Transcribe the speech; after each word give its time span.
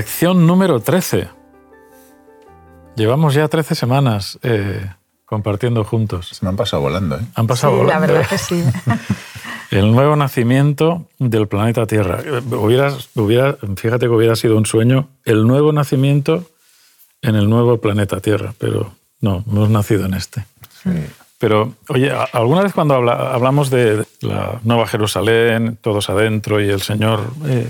Lección 0.00 0.46
número 0.46 0.80
13. 0.80 1.26
Llevamos 2.96 3.32
ya 3.32 3.48
13 3.48 3.74
semanas 3.74 4.38
eh, 4.42 4.90
compartiendo 5.24 5.84
juntos. 5.84 6.28
Se 6.34 6.44
me 6.44 6.50
han 6.50 6.56
pasado 6.56 6.82
volando, 6.82 7.16
¿eh? 7.16 7.22
Han 7.34 7.46
pasado 7.46 7.72
Sí, 7.72 7.78
la 7.78 7.82
volando. 7.98 8.12
verdad 8.12 8.28
que 8.28 8.36
sí. 8.36 8.62
El 9.70 9.90
nuevo 9.92 10.14
nacimiento 10.14 11.06
del 11.18 11.48
planeta 11.48 11.86
Tierra. 11.86 12.18
Hubieras- 12.50 13.08
hubiera, 13.14 13.56
fíjate 13.76 14.00
que 14.04 14.12
hubiera 14.12 14.36
sido 14.36 14.58
un 14.58 14.66
sueño 14.66 15.08
el 15.24 15.46
nuevo 15.46 15.72
nacimiento 15.72 16.44
en 17.22 17.34
el 17.34 17.48
nuevo 17.48 17.80
planeta 17.80 18.20
Tierra, 18.20 18.52
pero 18.58 18.92
no, 19.22 19.44
hemos 19.50 19.70
nacido 19.70 20.04
en 20.04 20.12
este. 20.12 20.44
Pero, 21.38 21.72
oye, 21.88 22.12
alguna 22.34 22.60
vez 22.64 22.74
cuando 22.74 22.92
habla- 22.96 23.32
hablamos 23.32 23.70
de 23.70 24.04
la 24.20 24.60
Nueva 24.62 24.86
Jerusalén, 24.88 25.78
todos 25.80 26.10
adentro 26.10 26.60
y 26.60 26.68
el 26.68 26.82
Señor 26.82 27.30
eh, 27.46 27.66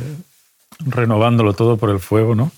renovándolo 0.84 1.54
todo 1.54 1.76
por 1.76 1.90
el 1.90 2.00
fuego, 2.00 2.34
¿no? 2.34 2.50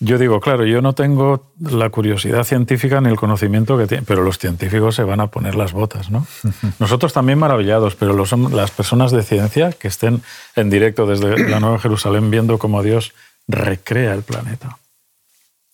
Yo 0.00 0.18
digo, 0.18 0.40
claro, 0.40 0.66
yo 0.66 0.82
no 0.82 0.94
tengo 0.94 1.52
la 1.60 1.88
curiosidad 1.90 2.42
científica 2.42 3.00
ni 3.00 3.08
el 3.08 3.16
conocimiento 3.16 3.78
que 3.78 3.86
tienen, 3.86 4.04
pero 4.04 4.24
los 4.24 4.36
científicos 4.36 4.96
se 4.96 5.04
van 5.04 5.20
a 5.20 5.28
poner 5.28 5.54
las 5.54 5.72
botas, 5.72 6.10
¿no? 6.10 6.26
Nosotros 6.80 7.12
también 7.12 7.38
maravillados, 7.38 7.94
pero 7.94 8.12
los, 8.12 8.32
las 8.32 8.72
personas 8.72 9.12
de 9.12 9.22
ciencia 9.22 9.70
que 9.72 9.86
estén 9.86 10.22
en 10.56 10.70
directo 10.70 11.06
desde 11.06 11.48
la 11.48 11.60
Nueva 11.60 11.78
Jerusalén 11.78 12.30
viendo 12.32 12.58
cómo 12.58 12.82
Dios 12.82 13.12
recrea 13.46 14.12
el 14.14 14.22
planeta, 14.24 14.78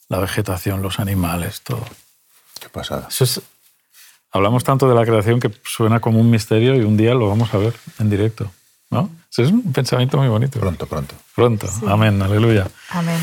la 0.09 0.19
vegetación, 0.19 0.83
los 0.83 0.99
animales, 0.99 1.61
todo. 1.61 1.85
Qué 2.59 2.69
pasada. 2.69 3.07
Eso 3.09 3.23
es- 3.23 3.41
hablamos 4.31 4.63
tanto 4.63 4.87
de 4.87 4.93
la 4.93 5.05
creación 5.05 5.39
que 5.39 5.49
suena 5.63 5.99
como 6.01 6.19
un 6.19 6.29
misterio 6.29 6.75
y 6.75 6.81
un 6.81 6.97
día 6.97 7.15
lo 7.15 7.27
vamos 7.29 7.51
a 7.55 7.57
ver 7.57 7.73
en 7.97 8.11
directo, 8.11 8.51
¿no? 8.89 9.09
Eso 9.31 9.43
es 9.43 9.51
un 9.51 9.71
pensamiento 9.73 10.17
muy 10.17 10.27
bonito. 10.27 10.59
Pronto, 10.59 10.85
pronto. 10.87 11.15
Pronto. 11.35 11.67
Amén, 11.87 12.21
aleluya. 12.21 12.67
Amén. 12.89 13.19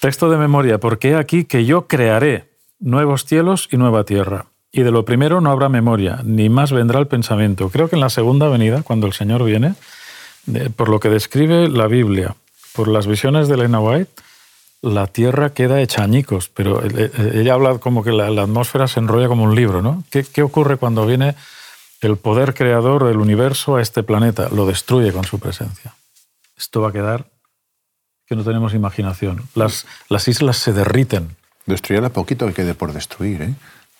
Texto 0.00 0.30
de 0.30 0.36
memoria, 0.36 0.78
porque 0.78 1.10
he 1.10 1.16
aquí 1.16 1.44
que 1.44 1.64
yo 1.64 1.86
crearé 1.86 2.48
nuevos 2.80 3.24
cielos 3.24 3.68
y 3.72 3.76
nueva 3.76 4.04
tierra. 4.04 4.46
Y 4.70 4.82
de 4.82 4.90
lo 4.90 5.04
primero 5.04 5.40
no 5.40 5.50
habrá 5.50 5.68
memoria, 5.68 6.20
ni 6.24 6.48
más 6.48 6.70
vendrá 6.72 7.00
el 7.00 7.06
pensamiento. 7.08 7.68
Creo 7.70 7.88
que 7.88 7.96
en 7.96 8.00
la 8.00 8.10
segunda 8.10 8.48
venida, 8.48 8.82
cuando 8.82 9.06
el 9.06 9.12
Señor 9.14 9.42
viene, 9.42 9.74
por 10.76 10.88
lo 10.88 11.00
que 11.00 11.08
describe 11.08 11.68
la 11.68 11.86
Biblia, 11.88 12.36
por 12.74 12.86
las 12.88 13.06
visiones 13.06 13.48
de 13.48 13.54
Elena 13.54 13.80
White, 13.80 14.10
la 14.82 15.08
tierra 15.08 15.50
queda 15.50 15.80
hecha 15.80 16.04
añicos, 16.04 16.48
pero 16.54 16.82
el- 16.82 16.96
el- 17.16 17.38
ella 17.40 17.54
habla 17.54 17.78
como 17.78 18.04
que 18.04 18.12
la, 18.12 18.30
la 18.30 18.42
atmósfera 18.42 18.86
se 18.86 19.00
enrolla 19.00 19.26
como 19.26 19.42
un 19.42 19.56
libro, 19.56 19.82
¿no? 19.82 20.04
¿Qué, 20.10 20.22
qué 20.22 20.42
ocurre 20.42 20.76
cuando 20.76 21.04
viene 21.04 21.34
el 22.00 22.16
poder 22.16 22.54
creador 22.54 23.04
del 23.04 23.18
universo 23.18 23.76
a 23.76 23.82
este 23.82 24.02
planeta? 24.02 24.48
Lo 24.50 24.66
destruye 24.66 25.12
con 25.12 25.24
su 25.24 25.38
presencia. 25.38 25.94
Esto 26.56 26.80
va 26.80 26.90
a 26.90 26.92
quedar 26.92 27.26
que 28.26 28.36
no 28.36 28.44
tenemos 28.44 28.74
imaginación. 28.74 29.42
Las, 29.54 29.86
las 30.08 30.28
islas 30.28 30.58
se 30.58 30.72
derriten. 30.72 31.36
Destruir 31.66 32.04
a 32.04 32.10
poquito 32.10 32.46
que 32.46 32.52
quede 32.54 32.74
por 32.74 32.92
destruir, 32.92 33.42
¿eh? 33.42 33.54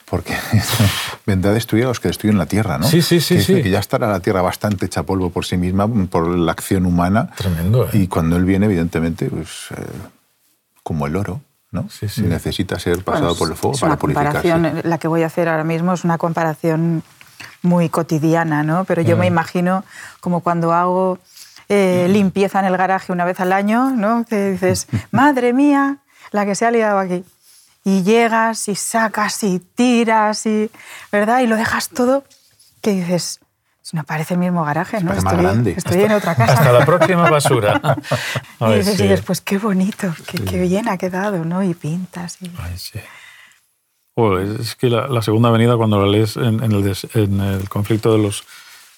Porque 0.04 0.34
vendrá 1.26 1.50
a 1.50 1.54
destruir 1.54 1.84
a 1.84 1.88
los 1.88 2.00
que 2.00 2.08
destruyen 2.08 2.38
la 2.38 2.47
tierra, 2.47 2.78
¿no? 2.78 2.87
Sí, 2.87 3.03
sí, 3.03 3.20
sí, 3.20 3.37
Que 3.37 3.42
sí. 3.42 3.62
Que 3.62 3.70
ya 3.70 3.78
estará 3.78 4.08
la 4.08 4.20
tierra 4.20 4.41
bastante 4.42 4.87
hecha 4.87 5.03
polvo 5.03 5.31
por 5.31 5.44
sí 5.44 5.56
misma, 5.56 5.87
por 6.10 6.28
la 6.28 6.53
acción 6.53 6.87
humana. 6.87 7.31
Tremendo, 7.37 7.87
¿eh? 7.87 7.91
Y 7.92 8.06
cuando 8.08 8.37
él 8.37 8.44
viene, 8.44 8.66
evidentemente, 8.66 9.28
pues, 9.28 9.66
eh, 9.76 9.82
como 10.82 11.06
el 11.06 11.16
oro, 11.16 11.42
¿no? 11.70 11.88
Sí, 11.91 12.08
sí. 12.08 12.22
Necesita 12.22 12.78
ser 12.78 13.04
pasado 13.04 13.34
Bueno, 13.34 13.38
por 13.38 13.50
el 13.50 13.56
fuego 13.56 13.75
es 13.75 13.81
para 13.81 13.92
una 13.92 13.98
purificarse. 13.98 14.50
comparación, 14.50 14.81
la 14.91 14.98
que 14.98 15.08
voy 15.08 15.22
a 15.22 15.26
hacer 15.26 15.48
ahora 15.48 15.64
mismo 15.64 15.92
es 15.92 16.04
una 16.04 16.16
comparación 16.16 17.03
muy 17.62 17.88
cotidiana, 17.88 18.62
¿no? 18.62 18.84
Pero 18.84 19.02
yo 19.02 19.16
me 19.16 19.26
imagino 19.26 19.84
como 20.20 20.41
cuando 20.41 20.72
hago 20.72 21.19
eh, 21.69 22.06
limpieza 22.08 22.60
en 22.60 22.66
el 22.66 22.76
garaje 22.76 23.12
una 23.12 23.24
vez 23.24 23.41
al 23.41 23.52
año, 23.52 23.91
¿no? 23.91 24.24
Que 24.24 24.52
dices, 24.52 24.86
madre 25.10 25.52
mía, 25.52 25.98
la 26.30 26.46
que 26.46 26.54
se 26.54 26.66
ha 26.66 26.70
liado 26.70 26.98
aquí. 26.98 27.24
Y 27.84 28.02
llegas 28.02 28.69
y 28.69 28.74
sacas 28.74 29.42
y 29.44 29.60
tiras 29.60 30.46
y, 30.46 30.70
¿verdad? 31.10 31.41
Y 31.41 31.46
lo 31.46 31.56
dejas 31.56 31.88
todo 31.88 32.24
que 32.80 32.92
dices, 32.92 33.41
no 33.92 34.04
parece 34.04 34.34
el 34.34 34.40
mismo 34.40 34.64
garaje, 34.64 35.02
¿no? 35.02 35.12
estoy 35.12 35.38
grande. 35.38 35.75
estoy 35.76 36.02
en 36.02 36.12
otra 36.12 36.34
casa. 36.36 36.52
Hasta 36.52 36.72
la 36.72 36.84
próxima 36.84 37.28
basura. 37.30 37.80
y 38.60 38.75
dices, 38.75 38.96
sí. 38.96 39.04
y 39.04 39.08
después, 39.08 39.40
qué 39.40 39.58
bonito, 39.58 40.14
qué, 40.26 40.44
qué 40.44 40.60
bien 40.60 40.88
ha 40.88 40.96
quedado, 40.98 41.44
¿no? 41.44 41.62
Y 41.62 41.75
pintas 41.75 42.38
y... 42.40 42.50
Ay, 42.58 42.76
sí. 42.76 43.00
Joder, 44.19 44.61
es 44.61 44.75
que 44.75 44.91
la, 44.91 45.06
la 45.06 45.23
segunda 45.23 45.49
venida, 45.49 45.77
cuando 45.77 46.05
la 46.05 46.09
lees 46.09 46.37
en, 46.37 46.61
el, 46.61 47.69
conflicto 47.69 48.11
de 48.11 48.19
los, 48.19 48.43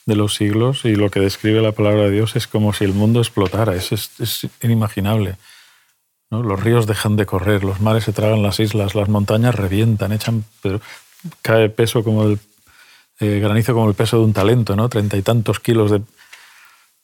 de 0.06 0.16
los 0.16 0.34
siglos 0.34 0.86
y 0.86 0.94
lo 0.94 1.10
que 1.10 1.20
describe 1.20 1.60
la 1.60 1.72
palabra 1.72 2.04
de 2.04 2.10
Dios, 2.10 2.36
es 2.36 2.46
como 2.46 2.72
si 2.72 2.84
el 2.84 2.94
mundo 2.94 3.20
explotara. 3.20 3.74
Es, 3.74 3.92
es, 3.92 4.48
inimaginable. 4.62 5.36
¿no? 6.30 6.42
Los 6.42 6.62
ríos 6.62 6.86
dejan 6.86 7.16
de 7.16 7.26
correr, 7.26 7.64
los 7.64 7.82
mares 7.82 8.04
se 8.04 8.14
tragan 8.14 8.42
las 8.42 8.60
islas, 8.60 8.94
las 8.94 9.10
montañas 9.10 9.54
revientan, 9.54 10.12
echan, 10.12 10.42
pero 10.62 10.80
cae 11.42 11.68
peso 11.68 12.02
como 12.02 12.24
el 12.24 12.38
eh, 13.20 13.40
granizo 13.40 13.74
como 13.74 13.90
el 13.90 13.94
peso 13.94 14.16
de 14.20 14.24
un 14.24 14.32
talento, 14.32 14.74
¿no? 14.74 14.88
Treinta 14.88 15.18
y 15.18 15.22
tantos 15.22 15.60
kilos 15.60 15.90
de 15.90 16.00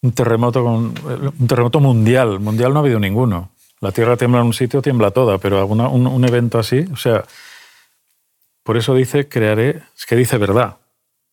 un 0.00 0.12
terremoto 0.12 0.64
con 0.64 0.94
un 1.38 1.46
terremoto 1.46 1.80
mundial. 1.80 2.40
Mundial 2.40 2.72
no 2.72 2.78
ha 2.78 2.82
habido 2.82 2.98
ninguno. 2.98 3.50
La 3.82 3.92
Tierra 3.92 4.16
tiembla 4.16 4.40
en 4.40 4.46
un 4.46 4.54
sitio, 4.54 4.80
tiembla 4.80 5.10
toda, 5.10 5.36
pero 5.36 5.58
alguna- 5.58 5.88
un, 5.88 6.06
un 6.06 6.24
evento 6.24 6.58
así, 6.58 6.86
o 6.90 6.96
sea, 6.96 7.22
por 8.66 8.76
eso 8.76 8.96
dice 8.96 9.28
crearé, 9.28 9.84
es 9.96 10.06
que 10.06 10.16
dice 10.16 10.38
verdad, 10.38 10.78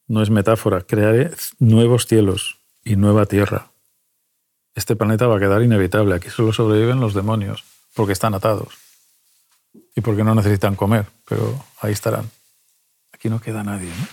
no 0.08 0.22
es 0.22 0.30
metáfora, 0.30 0.82
crearé 0.82 1.32
nuevos 1.58 2.06
cielos 2.06 2.60
y 2.86 2.96
nueva 2.96 3.26
tierra. 3.26 3.72
Este 4.76 4.96
planeta 4.96 5.26
va 5.26 5.38
a 5.38 5.40
quedar 5.40 5.64
inevitable. 5.64 6.14
Aquí 6.14 6.30
solo 6.30 6.54
sobreviven 6.54 7.00
los 7.00 7.16
demonios, 7.16 7.64
porque 7.96 8.14
están 8.14 8.36
atados 8.36 8.76
y 9.96 10.02
porque 10.02 10.24
no 10.24 10.36
necesitan 10.36 10.76
comer, 10.76 11.08
pero 11.28 11.60
ahí 11.82 11.92
estarán. 11.92 12.30
Aquí 13.12 13.30
no 13.30 13.42
queda 13.42 13.64
nadie. 13.64 13.88
¿no? 13.90 14.08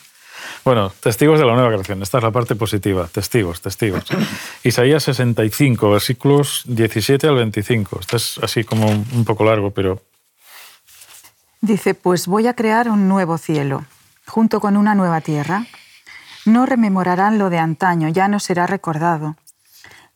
Bueno, 0.65 0.91
testigos 1.01 1.39
de 1.39 1.45
la 1.45 1.53
nueva 1.53 1.69
creación. 1.69 2.03
Esta 2.03 2.19
es 2.19 2.25
la 2.25 2.31
parte 2.31 2.55
positiva. 2.55 3.07
Testigos, 3.07 3.61
testigos. 3.61 4.05
Isaías 4.65 5.03
65, 5.05 5.91
versículos 5.91 6.63
17 6.67 7.27
al 7.27 7.35
25. 7.35 8.01
Esto 8.01 8.17
es 8.17 8.39
así 8.43 8.65
como 8.65 8.89
un 8.89 9.07
un 9.13 9.25
poco 9.27 9.45
largo, 9.45 9.73
pero 9.73 10.03
Dice, 11.63 11.95
pues 11.95 12.27
voy 12.27 12.47
a 12.47 12.55
crear 12.55 12.89
un 12.89 13.07
nuevo 13.07 13.37
cielo, 13.37 13.85
junto 14.27 14.61
con 14.61 14.79
una 14.79 14.95
nueva 14.95 15.21
tierra. 15.21 15.67
No 16.47 16.65
rememorarán 16.65 17.39
lo 17.39 17.51
de 17.51 17.59
antaño, 17.59 18.09
ya 18.09 18.29
no 18.29 18.41
será 18.41 18.67
recordado. 18.67 19.37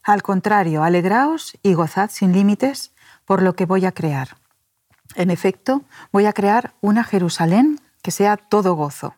Al 0.03 0.22
contrario, 0.22 0.82
alegraos 0.82 1.59
y 1.62 1.75
gozad 1.75 2.10
sin 2.10 2.32
límites 2.32 2.93
por 3.27 3.43
lo 3.43 3.55
que 3.55 3.66
voy 3.66 3.84
a 3.84 3.93
crear. 3.93 4.38
En 5.16 5.31
efecto, 5.31 5.82
voy 6.12 6.25
a 6.25 6.32
crear 6.32 6.72
una 6.81 7.05
Jerusalén 7.05 7.78
que 8.00 8.11
sea 8.11 8.38
todo 8.38 8.75
gozo, 8.75 9.15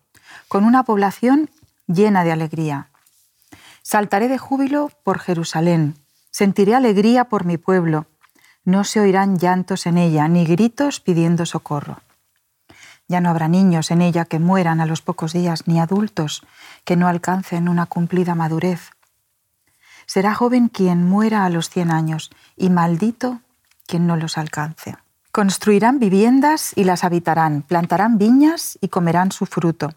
con 0.49 0.65
una 0.65 0.83
población 0.83 1.49
llena 1.87 2.25
de 2.25 2.33
alegría. 2.33 2.89
Saltaré 3.83 4.27
de 4.27 4.39
júbilo 4.39 4.91
por 5.05 5.21
Jerusalén, 5.21 5.95
sentiré 6.33 6.75
alegría 6.75 7.27
por 7.27 7.45
mi 7.45 7.57
pueblo. 7.57 8.07
No 8.65 8.83
se 8.83 8.99
oirán 8.99 9.39
llantos 9.39 9.87
en 9.87 9.97
ella, 9.97 10.27
ni 10.27 10.45
gritos 10.45 10.99
pidiendo 10.99 11.47
socorro. 11.47 12.01
Ya 13.09 13.21
no 13.21 13.31
habrá 13.31 13.49
niños 13.49 13.91
en 13.91 14.03
ella 14.03 14.25
que 14.25 14.39
mueran 14.39 14.81
a 14.81 14.87
los 14.87 15.01
pocos 15.03 15.33
días, 15.33 15.67
ni 15.67 15.81
adultos 15.81 16.45
que 16.85 16.97
no 16.97 17.09
alcancen 17.09 17.69
una 17.69 17.87
cumplida 17.87 18.35
madurez. 18.35 18.91
Será 20.07 20.35
joven 20.35 20.69
quien 20.69 21.09
muera 21.09 21.45
a 21.45 21.51
los 21.51 21.69
cien 21.69 21.91
años, 21.91 22.31
y 22.57 22.71
maldito 22.71 23.41
quien 23.87 24.07
no 24.07 24.17
los 24.17 24.39
alcance. 24.39 24.97
Construirán 25.31 25.99
viviendas 25.99 26.73
y 26.75 26.85
las 26.85 27.05
habitarán, 27.05 27.63
plantarán 27.63 28.19
viñas 28.19 28.79
y 28.81 28.89
comerán 28.89 29.33
su 29.33 29.47
fruto. 29.47 29.91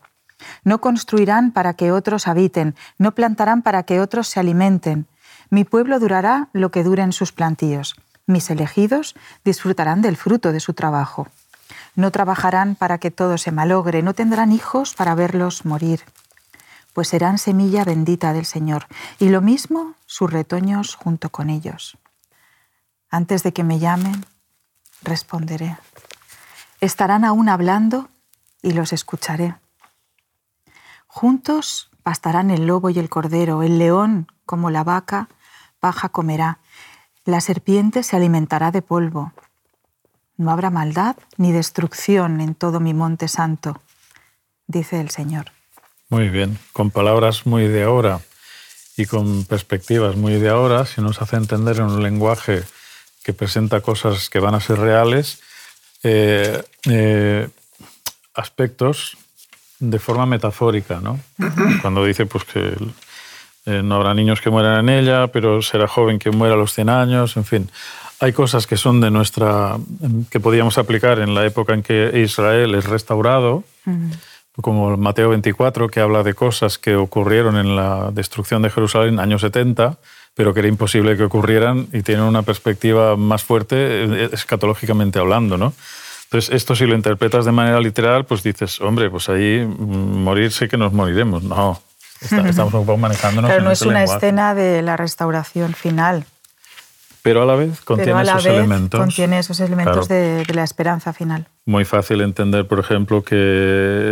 No 0.64 0.82
construirán 0.82 1.52
para 1.52 1.74
que 1.74 1.92
otros 1.92 2.28
habiten, 2.28 2.76
no 2.98 3.14
plantarán 3.14 3.62
para 3.62 3.84
que 3.84 4.02
otros 4.02 4.28
se 4.28 4.40
alimenten. 4.40 5.08
Mi 5.50 5.64
pueblo 5.64 6.00
durará 6.00 6.50
lo 6.54 6.72
que 6.72 6.84
duren 6.84 7.12
sus 7.12 7.32
plantíos. 7.32 7.96
Mis 8.26 8.50
elegidos 8.50 9.16
disfrutarán 9.44 10.02
del 10.02 10.18
fruto 10.18 10.52
de 10.52 10.60
su 10.60 10.74
trabajo. 10.74 11.28
No 11.96 12.12
trabajarán 12.12 12.76
para 12.76 12.98
que 12.98 13.12
todo 13.12 13.38
se 13.38 13.52
malogre, 13.52 14.02
no 14.02 14.14
tendrán 14.14 14.52
hijos 14.52 14.94
para 14.94 15.16
verlos 15.16 15.66
morir, 15.66 16.04
pues 16.94 17.10
serán 17.10 17.38
semilla 17.38 17.84
bendita 17.84 18.34
del 18.34 18.46
Señor, 18.46 18.88
y 19.20 19.30
lo 19.30 19.42
mismo 19.42 19.96
sus 20.06 20.32
retoños 20.32 20.96
junto 20.96 21.30
con 21.30 21.50
ellos. 21.50 21.98
Antes 23.10 23.44
de 23.44 23.54
que 23.54 23.64
me 23.64 23.80
llamen, 23.80 24.26
responderé. 25.02 25.78
Estarán 26.82 27.26
aún 27.26 27.50
hablando 27.50 28.10
y 28.62 28.72
los 28.72 28.94
escucharé. 28.94 29.56
Juntos 31.08 31.90
pastarán 32.04 32.52
el 32.52 32.66
lobo 32.68 32.90
y 32.90 33.00
el 33.00 33.10
cordero, 33.10 33.64
el 33.64 33.80
león, 33.80 34.28
como 34.46 34.70
la 34.70 34.84
vaca, 34.84 35.30
paja 35.80 36.10
comerá, 36.10 36.60
la 37.26 37.42
serpiente 37.42 38.04
se 38.04 38.16
alimentará 38.16 38.72
de 38.72 38.82
polvo. 38.82 39.34
No 40.40 40.52
habrá 40.52 40.70
maldad 40.70 41.18
ni 41.36 41.52
destrucción 41.52 42.40
en 42.40 42.56
todo 42.56 42.80
mi 42.80 42.94
monte 42.94 43.28
santo, 43.28 43.82
dice 44.68 45.02
el 45.02 45.10
Señor. 45.10 45.52
Muy 46.08 46.30
bien, 46.30 46.58
con 46.72 46.92
palabras 46.92 47.46
muy 47.46 47.68
de 47.68 47.84
ahora 47.84 48.22
y 48.96 49.06
con 49.06 49.44
perspectivas 49.44 50.16
muy 50.16 50.36
de 50.36 50.48
ahora, 50.48 50.86
si 50.86 51.02
nos 51.02 51.22
hace 51.22 51.36
entender 51.36 51.76
en 51.80 51.88
un 51.88 52.02
lenguaje 52.02 52.64
que 53.22 53.34
presenta 53.34 53.82
cosas 53.82 54.30
que 54.30 54.40
van 54.40 54.56
a 54.56 54.62
ser 54.62 54.80
reales, 54.80 55.42
eh, 56.04 56.64
eh, 56.90 57.50
aspectos 58.34 59.18
de 59.80 60.00
forma 60.00 60.26
metafórica, 60.26 61.02
¿no? 61.02 61.20
Cuando 61.82 62.06
dice 62.06 62.26
pues, 62.26 62.46
que 62.46 62.78
eh, 63.66 63.82
no 63.84 63.96
habrá 63.96 64.14
niños 64.14 64.40
que 64.40 64.50
mueran 64.50 64.88
en 64.88 65.00
ella, 65.00 65.28
pero 65.28 65.62
será 65.62 65.90
joven 65.90 66.18
que 66.18 66.32
muera 66.32 66.54
a 66.54 66.58
los 66.58 66.74
100 66.74 66.88
años, 66.88 67.36
en 67.36 67.44
fin. 67.44 67.70
Hay 68.22 68.34
cosas 68.34 68.68
que 68.68 68.76
son 68.78 69.00
de 69.00 69.12
nuestra. 69.12 69.78
que 70.30 70.40
podíamos 70.40 70.78
aplicar 70.78 71.20
en 71.20 71.34
la 71.34 71.46
época 71.46 71.74
en 71.74 71.84
que 71.84 72.20
Israel 72.22 72.76
es 72.76 72.86
restaurado, 72.86 73.64
como 74.62 74.98
Mateo 74.98 75.30
24, 75.30 75.88
que 75.88 76.02
habla 76.02 76.24
de 76.24 76.34
cosas 76.34 76.78
que 76.78 76.96
ocurrieron 76.96 77.56
en 77.58 77.76
la 77.76 78.12
destrucción 78.12 78.62
de 78.62 78.70
Jerusalén 78.70 79.14
en 79.14 79.20
años 79.22 79.42
70, 79.42 79.98
pero 80.34 80.54
que 80.54 80.60
era 80.60 80.70
imposible 80.70 81.16
que 81.16 81.24
ocurrieran 81.24 81.88
y 81.94 82.02
tienen 82.02 82.26
una 82.26 82.42
perspectiva 82.42 83.16
más 83.16 83.44
fuerte 83.44 83.76
eh, 83.78 84.30
escatológicamente 84.34 85.20
hablando, 85.20 85.58
¿no? 85.58 85.74
Entonces, 86.26 86.54
esto 86.54 86.76
si 86.76 86.86
lo 86.86 86.96
interpretas 86.96 87.46
de 87.46 87.52
manera 87.52 87.80
literal, 87.80 88.26
pues 88.26 88.44
dices, 88.44 88.80
hombre, 88.82 89.10
pues 89.10 89.30
ahí 89.30 89.66
mm, 89.66 90.24
morir 90.24 90.52
sé 90.52 90.68
que 90.68 90.78
nos 90.78 90.94
moriremos. 90.94 91.42
No, 91.44 91.82
estamos 92.22 92.58
un 92.58 92.86
poco 92.86 92.98
manejándonos. 92.98 93.50
Pero 93.50 93.64
no 93.64 93.70
en 93.70 93.74
es 93.74 93.82
una 93.82 94.00
lenguaje. 94.00 94.28
escena 94.28 94.54
de 94.54 94.82
la 94.82 94.96
restauración 94.96 95.74
final. 95.74 96.26
Pero 97.22 97.42
a 97.42 97.46
la 97.46 97.56
vez 97.56 97.82
contiene 97.82 98.14
la 98.24 98.32
esos 98.34 98.44
vez 98.46 98.54
elementos. 98.54 99.00
contiene 99.00 99.40
esos 99.40 99.60
elementos 99.60 100.08
Claro. 100.08 100.22
de, 100.24 100.44
de 100.46 100.54
la 100.54 100.64
esperanza 100.64 101.12
final. 101.14 101.48
Muy 101.66 101.84
fácil 101.86 102.22
entender, 102.22 102.66
por 102.68 102.80
ejemplo, 102.80 103.24
que 103.24 103.36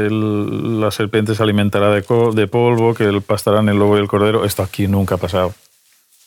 el- 0.07 0.81
la 0.81 0.91
serpiente 0.91 1.33
se 1.33 1.41
alimentará 1.43 1.89
de, 1.91 2.01
de 2.33 2.47
polvo, 2.47 2.93
que 2.93 3.05
el 3.05 3.21
pastarán 3.21 3.69
el 3.69 3.77
lobo 3.77 3.97
y 3.97 4.01
el 4.01 4.07
cordero. 4.07 4.43
Esto 4.45 4.61
aquí 4.63 4.87
nunca 4.87 5.15
ha 5.15 5.17
pasado, 5.17 5.53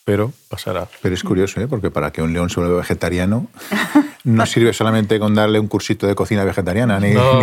pero 0.05 0.33
pasará. 0.49 0.89
Pero 1.03 1.15
es 1.15 1.23
curioso, 1.23 1.61
¿eh? 1.61 1.69
porque 1.69 1.91
para 1.91 2.11
que 2.13 2.23
un 2.23 2.33
león 2.33 2.49
se 2.51 2.59
vuelva 2.61 2.79
vegetariano 2.79 3.47
no 4.25 4.47
sirve 4.47 4.73
solamente 4.73 5.21
con 5.21 5.35
darle 5.35 5.61
un 5.61 5.69
cursito 5.69 6.07
de 6.07 6.15
cocina 6.15 6.45
vegetariana. 6.45 6.99
Ni, 6.99 7.13
No. 7.13 7.41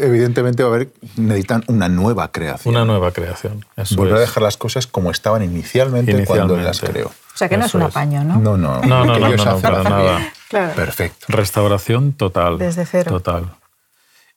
evidentemente 0.00 0.62
va 0.62 0.70
a 0.70 0.74
haber, 0.74 0.88
necesitan 1.16 1.64
una 1.68 1.88
nueva 1.88 2.32
creación. 2.32 2.74
Una 2.74 2.84
nueva 2.84 3.12
creación. 3.12 3.64
Eso 3.76 3.96
Volver 3.96 4.16
a 4.16 4.20
dejar 4.20 4.42
las 4.42 4.56
cosas 4.56 4.86
como 4.86 5.10
estaban 5.10 5.42
inicialmente, 5.42 6.12
cuando 6.26 6.54
Inicialmente. 6.54 6.64
las 6.64 6.80
creó. 6.80 7.10
O 7.40 7.42
sea 7.42 7.48
que 7.48 7.56
no 7.56 7.64
es 7.64 7.74
un 7.74 7.80
apaño, 7.80 8.22
¿no? 8.22 8.36
No, 8.36 8.58
no, 8.58 8.82
No, 8.82 9.06
no, 9.06 9.18
no, 9.18 9.60
para 9.62 9.82
nada. 9.82 10.30
Claro. 10.50 10.74
Perfecto. 10.74 11.24
Restauración 11.28 12.12
total. 12.12 12.58
Desde 12.58 12.84
cero. 12.84 13.12
Total. 13.12 13.54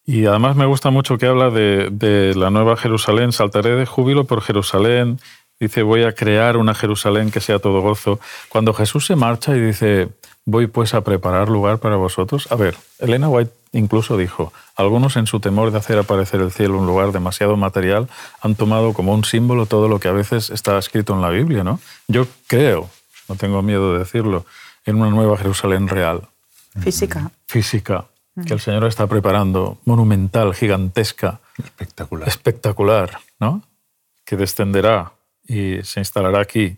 Y 0.05 0.25
además 0.25 0.55
me 0.55 0.65
gusta 0.65 0.89
mucho 0.89 1.17
que 1.17 1.25
habla 1.25 1.49
de, 1.49 1.89
de 1.91 2.33
la 2.33 2.49
nueva 2.49 2.77
Jerusalén. 2.77 3.33
Saltaré 3.33 3.75
de 3.75 3.85
júbilo 3.85 4.23
por 4.23 4.41
Jerusalén. 4.41 5.19
Dice, 5.59 5.83
voy 5.83 6.03
a 6.03 6.15
crear 6.15 6.55
una 6.55 6.73
Jerusalén 6.73 7.29
que 7.29 7.41
sea 7.41 7.59
todo 7.59 7.81
gozo. 7.81 8.21
Cuando 8.47 8.73
Jesús 8.73 9.05
se 9.05 9.17
marcha 9.17 9.53
y 9.53 9.59
dice, 9.59 10.07
voy 10.45 10.67
pues 10.67 10.93
a 10.93 11.01
preparar 11.01 11.49
lugar 11.49 11.79
para 11.79 11.97
vosotros. 11.97 12.49
A 12.53 12.55
ver, 12.55 12.77
Elena 12.99 13.27
White 13.27 13.51
incluso 13.73 14.17
dijo, 14.17 14.53
algunos 14.75 15.17
en 15.17 15.27
su 15.27 15.39
temor 15.39 15.71
de 15.71 15.79
hacer 15.79 15.97
aparecer 15.99 16.39
el 16.41 16.51
cielo 16.51 16.79
un 16.79 16.85
lugar 16.85 17.11
demasiado 17.11 17.57
material 17.57 18.07
han 18.41 18.55
tomado 18.55 18.93
como 18.93 19.13
un 19.13 19.25
símbolo 19.25 19.65
todo 19.65 19.87
lo 19.89 19.99
que 19.99 20.07
a 20.07 20.13
veces 20.13 20.49
está 20.49 20.77
escrito 20.77 21.13
en 21.13 21.21
la 21.21 21.29
Biblia, 21.29 21.63
¿no? 21.63 21.79
Yo 22.07 22.27
creo, 22.47 22.89
no 23.27 23.35
tengo 23.35 23.61
miedo 23.61 23.93
de 23.93 23.99
decirlo, 23.99 24.45
en 24.85 24.95
una 24.95 25.09
nueva 25.09 25.37
Jerusalén 25.37 25.87
real 25.87 26.27
Física. 26.79 27.31
física 27.47 28.05
que 28.47 28.53
el 28.53 28.59
Señor 28.59 28.85
está 28.85 29.05
preparando, 29.05 29.77
monumental, 29.85 30.55
gigantesca, 30.55 31.39
Espectacular. 31.63 32.27
espectacular, 32.27 33.19
¿no? 33.39 33.61
Que 34.25 34.35
descenderá 34.37 35.11
y 35.47 35.83
se 35.83 35.99
instalará 35.99 36.39
aquí. 36.41 36.77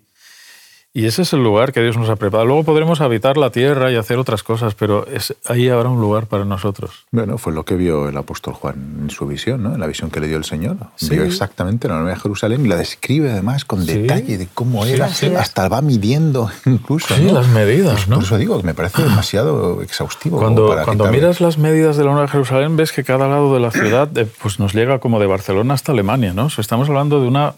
Y 0.97 1.07
ese 1.07 1.23
es 1.23 1.33
el 1.33 1.43
lugar 1.43 1.73
que 1.73 1.81
Dios 1.81 1.97
nos 1.97 2.09
ha 2.09 2.15
preparado. 2.15 2.45
Luego 2.47 2.63
podremos 2.63 3.01
habitar 3.01 3.35
la 3.35 3.49
tierra 3.49 3.91
y 3.91 3.97
hacer 3.97 4.17
otras 4.17 4.43
cosas, 4.43 4.75
pero 4.75 5.05
es, 5.07 5.35
ahí 5.45 5.67
habrá 5.67 5.89
un 5.89 5.99
lugar 5.99 6.27
para 6.27 6.45
nosotros. 6.45 7.03
Bueno, 7.11 7.37
fue 7.37 7.51
lo 7.51 7.65
que 7.65 7.75
vio 7.75 8.07
el 8.07 8.15
apóstol 8.15 8.53
Juan 8.53 8.99
en 9.01 9.09
su 9.09 9.27
visión, 9.27 9.61
¿no? 9.61 9.73
En 9.73 9.81
la 9.81 9.87
visión 9.87 10.09
que 10.09 10.21
le 10.21 10.29
dio 10.29 10.37
el 10.37 10.45
Señor. 10.45 10.77
Sí. 10.95 11.09
Vio 11.09 11.25
exactamente 11.25 11.89
la 11.89 11.99
Nueva 11.99 12.17
Jerusalén 12.17 12.65
y 12.65 12.69
la 12.69 12.77
describe 12.77 13.29
además 13.29 13.65
con 13.65 13.85
Sí. 13.85 13.91
detalle 14.03 14.37
de 14.37 14.47
cómo 14.53 14.85
era. 14.85 15.09
sí. 15.09 15.25
Hasta 15.35 15.67
va 15.67 15.81
midiendo 15.81 16.49
incluso. 16.65 17.13
Sí, 17.13 17.23
¿no? 17.25 17.33
las 17.33 17.49
medidas, 17.49 18.07
¿no? 18.07 18.15
Por 18.15 18.23
eso 18.23 18.37
digo 18.37 18.57
que 18.61 18.63
me 18.65 18.73
parece 18.73 19.03
demasiado 19.03 19.81
exhaustivo. 19.81 20.39
Cuando, 20.39 20.69
para 20.69 20.85
cuando 20.85 21.03
quitarle. 21.03 21.19
miras 21.19 21.41
las 21.41 21.57
medidas 21.57 21.97
de 21.97 22.05
la 22.05 22.13
Nueva 22.13 22.29
Jerusalén, 22.29 22.77
ves 22.77 22.93
que 22.93 23.03
cada 23.03 23.27
lado 23.27 23.53
de 23.53 23.59
la 23.59 23.71
ciudad 23.71 24.17
eh, 24.17 24.25
pues 24.41 24.61
nos 24.61 24.73
llega 24.73 24.99
como 24.99 25.19
de 25.19 25.25
Barcelona 25.25 25.73
hasta 25.73 25.91
Alemania. 25.91 26.33
¿no? 26.33 26.45
O 26.45 26.49
sea, 26.49 26.61
estamos 26.61 26.87
hablando 26.87 27.19
de 27.19 27.27
una 27.27 27.53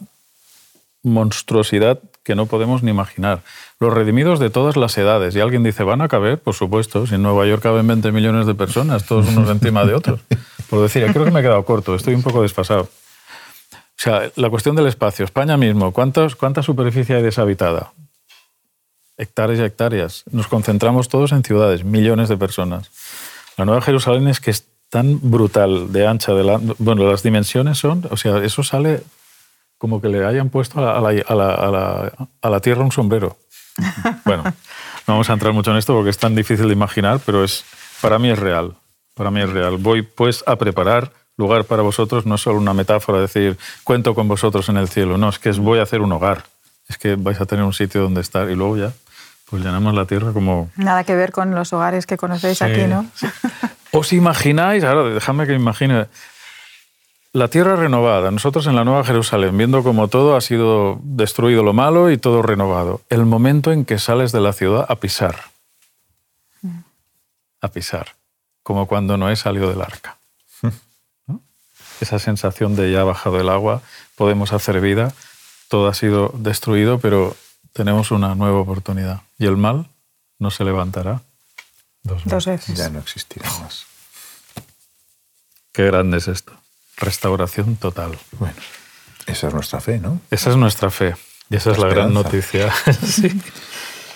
monstruosidad 1.03 1.99
que 2.27 2.35
no 2.35 2.45
podemos 2.45 2.83
ni 2.83 2.91
imaginar. 2.91 3.41
Los 3.79 3.93
redimidos 3.93 4.39
de 4.39 4.49
todas 4.49 4.75
las 4.75 4.97
edades. 4.97 5.33
Y 5.35 5.39
alguien 5.39 5.63
dice, 5.63 5.83
¿van 5.83 6.01
a 6.01 6.09
caber? 6.09 6.37
Por 6.39 6.53
supuesto. 6.53 7.07
Si 7.07 7.15
en 7.15 7.23
Nueva 7.23 7.47
York 7.47 7.63
caben 7.63 7.87
20 7.87 8.11
millones 8.11 8.45
de 8.45 8.53
personas, 8.53 9.05
todos 9.05 9.27
unos 9.29 9.49
encima 9.49 9.85
de 9.85 9.93
otros. 9.95 10.19
Por 10.69 10.81
decir, 10.81 11.05
creo 11.13 11.23
que 11.25 11.31
me 11.31 11.39
he 11.39 11.43
quedado 11.43 11.63
corto, 11.63 11.95
estoy 11.95 12.13
un 12.13 12.21
poco 12.21 12.41
desfasado. 12.41 12.81
O 12.83 13.99
sea, 13.99 14.29
la 14.35 14.49
cuestión 14.49 14.75
del 14.75 14.87
espacio. 14.87 15.23
España 15.25 15.55
mismo, 15.57 15.91
¿cuántos, 15.93 16.35
¿cuánta 16.35 16.61
superficie 16.61 17.15
hay 17.15 17.23
deshabitada? 17.23 17.93
Hectáreas 19.17 19.59
y 19.59 19.63
hectáreas. 19.63 20.23
Nos 20.29 20.47
concentramos 20.47 21.07
todos 21.07 21.31
en 21.31 21.43
ciudades, 21.43 21.83
millones 21.83 22.29
de 22.29 22.37
personas. 22.37 22.91
La 23.57 23.65
Nueva 23.65 23.81
Jerusalén 23.81 24.27
es 24.27 24.39
que 24.39 24.51
es 24.51 24.65
tan 24.89 25.19
brutal 25.21 25.91
de 25.91 26.05
ancha, 26.05 26.33
de 26.33 26.43
la- 26.43 26.59
bueno, 26.77 27.09
las 27.09 27.23
dimensiones 27.23 27.77
son, 27.79 28.03
o 28.11 28.17
sea, 28.17 28.37
eso 28.43 28.61
sale 28.63 29.01
como 29.77 30.01
que 30.01 30.09
le 30.09 30.25
hayan 30.25 30.49
puesto 30.49 30.79
a 30.79 30.81
la, 30.83 30.97
a 30.97 31.01
la- 31.01 31.21
a 31.27 31.35
la- 31.35 31.53
a 31.55 31.71
la- 31.71 32.11
a 32.41 32.49
la 32.49 32.59
tierra 32.59 32.83
un 32.83 32.91
sombrero. 32.91 33.37
Bueno, 34.25 34.43
no 34.43 34.53
vamos 35.13 35.29
a 35.29 35.33
entrar 35.33 35.53
mucho 35.53 35.71
en 35.71 35.77
esto 35.77 35.93
porque 35.93 36.09
es 36.09 36.17
tan 36.17 36.35
difícil 36.35 36.67
de 36.67 36.73
imaginar, 36.73 37.19
pero 37.25 37.43
es, 37.43 37.63
para 38.01 38.19
mí 38.19 38.29
es 38.29 38.37
real. 38.39 38.73
Para 39.13 39.31
mí 39.31 39.41
es 39.41 39.49
real. 39.49 39.77
Voy 39.77 40.01
pues 40.01 40.43
a 40.47 40.55
preparar 40.57 41.11
lugar 41.37 41.65
para 41.65 41.81
vosotros, 41.83 42.25
no 42.25 42.35
es 42.35 42.41
solo 42.41 42.57
una 42.59 42.73
metáfora, 42.73 43.19
decir, 43.21 43.57
cuento 43.83 44.13
con 44.15 44.27
vosotros 44.27 44.67
en 44.69 44.77
el 44.77 44.89
cielo. 44.89 45.17
No, 45.17 45.29
es 45.29 45.39
que 45.39 45.51
voy 45.51 45.79
a 45.79 45.83
hacer 45.83 46.01
un 46.01 46.11
hogar. 46.11 46.43
Es 46.89 46.97
que 46.97 47.15
vais 47.15 47.39
a 47.39 47.45
tener 47.45 47.63
un 47.63 47.73
sitio 47.73 48.01
donde 48.01 48.21
estar 48.21 48.49
y 48.49 48.55
luego 48.55 48.77
ya, 48.77 48.91
pues 49.49 49.63
llenamos 49.63 49.93
la 49.93 50.05
tierra 50.05 50.31
como, 50.33 50.69
Nada 50.75 51.03
que 51.03 51.15
ver 51.15 51.31
con 51.31 51.53
los 51.53 51.71
hogares 51.73 52.05
que 52.05 52.17
conocéis 52.17 52.57
Sí, 52.57 52.63
aquí, 52.63 52.83
¿no? 52.87 53.05
¿Os 53.91 54.11
imagináis, 54.13 54.83
ahora 54.83 55.03
dejadme 55.13 55.45
que 55.45 55.51
me 55.53 55.59
imagine, 55.59 56.07
la 57.37 57.49
tierra 57.49 57.75
renovada, 57.75 58.31
nosotros 58.31 58.65
en 58.65 58.75
la 58.75 58.83
Nueva 58.83 59.03
Jerusalén, 59.03 59.55
viendo 59.55 59.83
como 59.83 60.07
todo 60.07 60.35
ha 60.35 60.41
sido 60.41 60.99
destruido 61.03 61.61
lo 61.61 61.71
malo 61.71 62.09
y 62.09 62.17
todo 62.17 62.41
renovado, 62.41 63.01
el 63.09 63.25
momento 63.25 63.71
en 63.71 63.85
que 63.85 63.99
sales 63.99 64.31
de 64.31 64.41
la 64.41 64.53
ciudad 64.53 64.87
a 64.89 64.95
pisar, 64.95 65.35
a 67.61 67.67
pisar, 67.67 68.15
como 68.63 68.87
cuando 68.87 69.17
Noé 69.17 69.35
salió 69.35 69.69
del 69.69 69.83
arca. 69.83 70.17
¿no? 71.27 71.41
Esa 72.01 72.17
sensación 72.17 72.75
de 72.75 72.91
ya 72.91 73.01
ha 73.01 73.03
bajado 73.03 73.39
el 73.39 73.49
agua, 73.49 73.83
podemos 74.15 74.51
hacer 74.51 74.81
vida, 74.81 75.13
todo 75.67 75.89
ha 75.89 75.93
sido 75.93 76.33
destruido, 76.39 76.97
pero 76.97 77.35
tenemos 77.71 78.09
una 78.09 78.33
nueva 78.33 78.61
oportunidad. 78.61 79.21
Y 79.37 79.45
el 79.45 79.57
mal 79.57 79.87
no 80.39 80.49
se 80.49 80.63
levantará 80.63 81.21
dos 82.01 82.17
veces. 82.17 82.31
Dos 82.31 82.45
veces. 82.47 82.77
Ya 82.79 82.89
no 82.89 82.97
existirá 82.97 83.47
más. 83.59 83.85
Qué 85.71 85.85
grande 85.85 86.17
es 86.17 86.27
esto. 86.27 86.57
Restauración 86.97 87.75
total. 87.75 88.17
Bueno, 88.39 88.55
esa 89.25 89.47
es 89.47 89.53
nuestra 89.53 89.79
fe, 89.81 89.99
¿no? 89.99 90.19
Esa 90.31 90.49
es 90.49 90.57
nuestra 90.57 90.89
fe. 90.89 91.15
Y 91.49 91.55
esa 91.55 91.71
es 91.71 91.77
la 91.77 91.87
gran 91.87 92.13
noticia. 92.13 92.73
sí. 93.05 93.29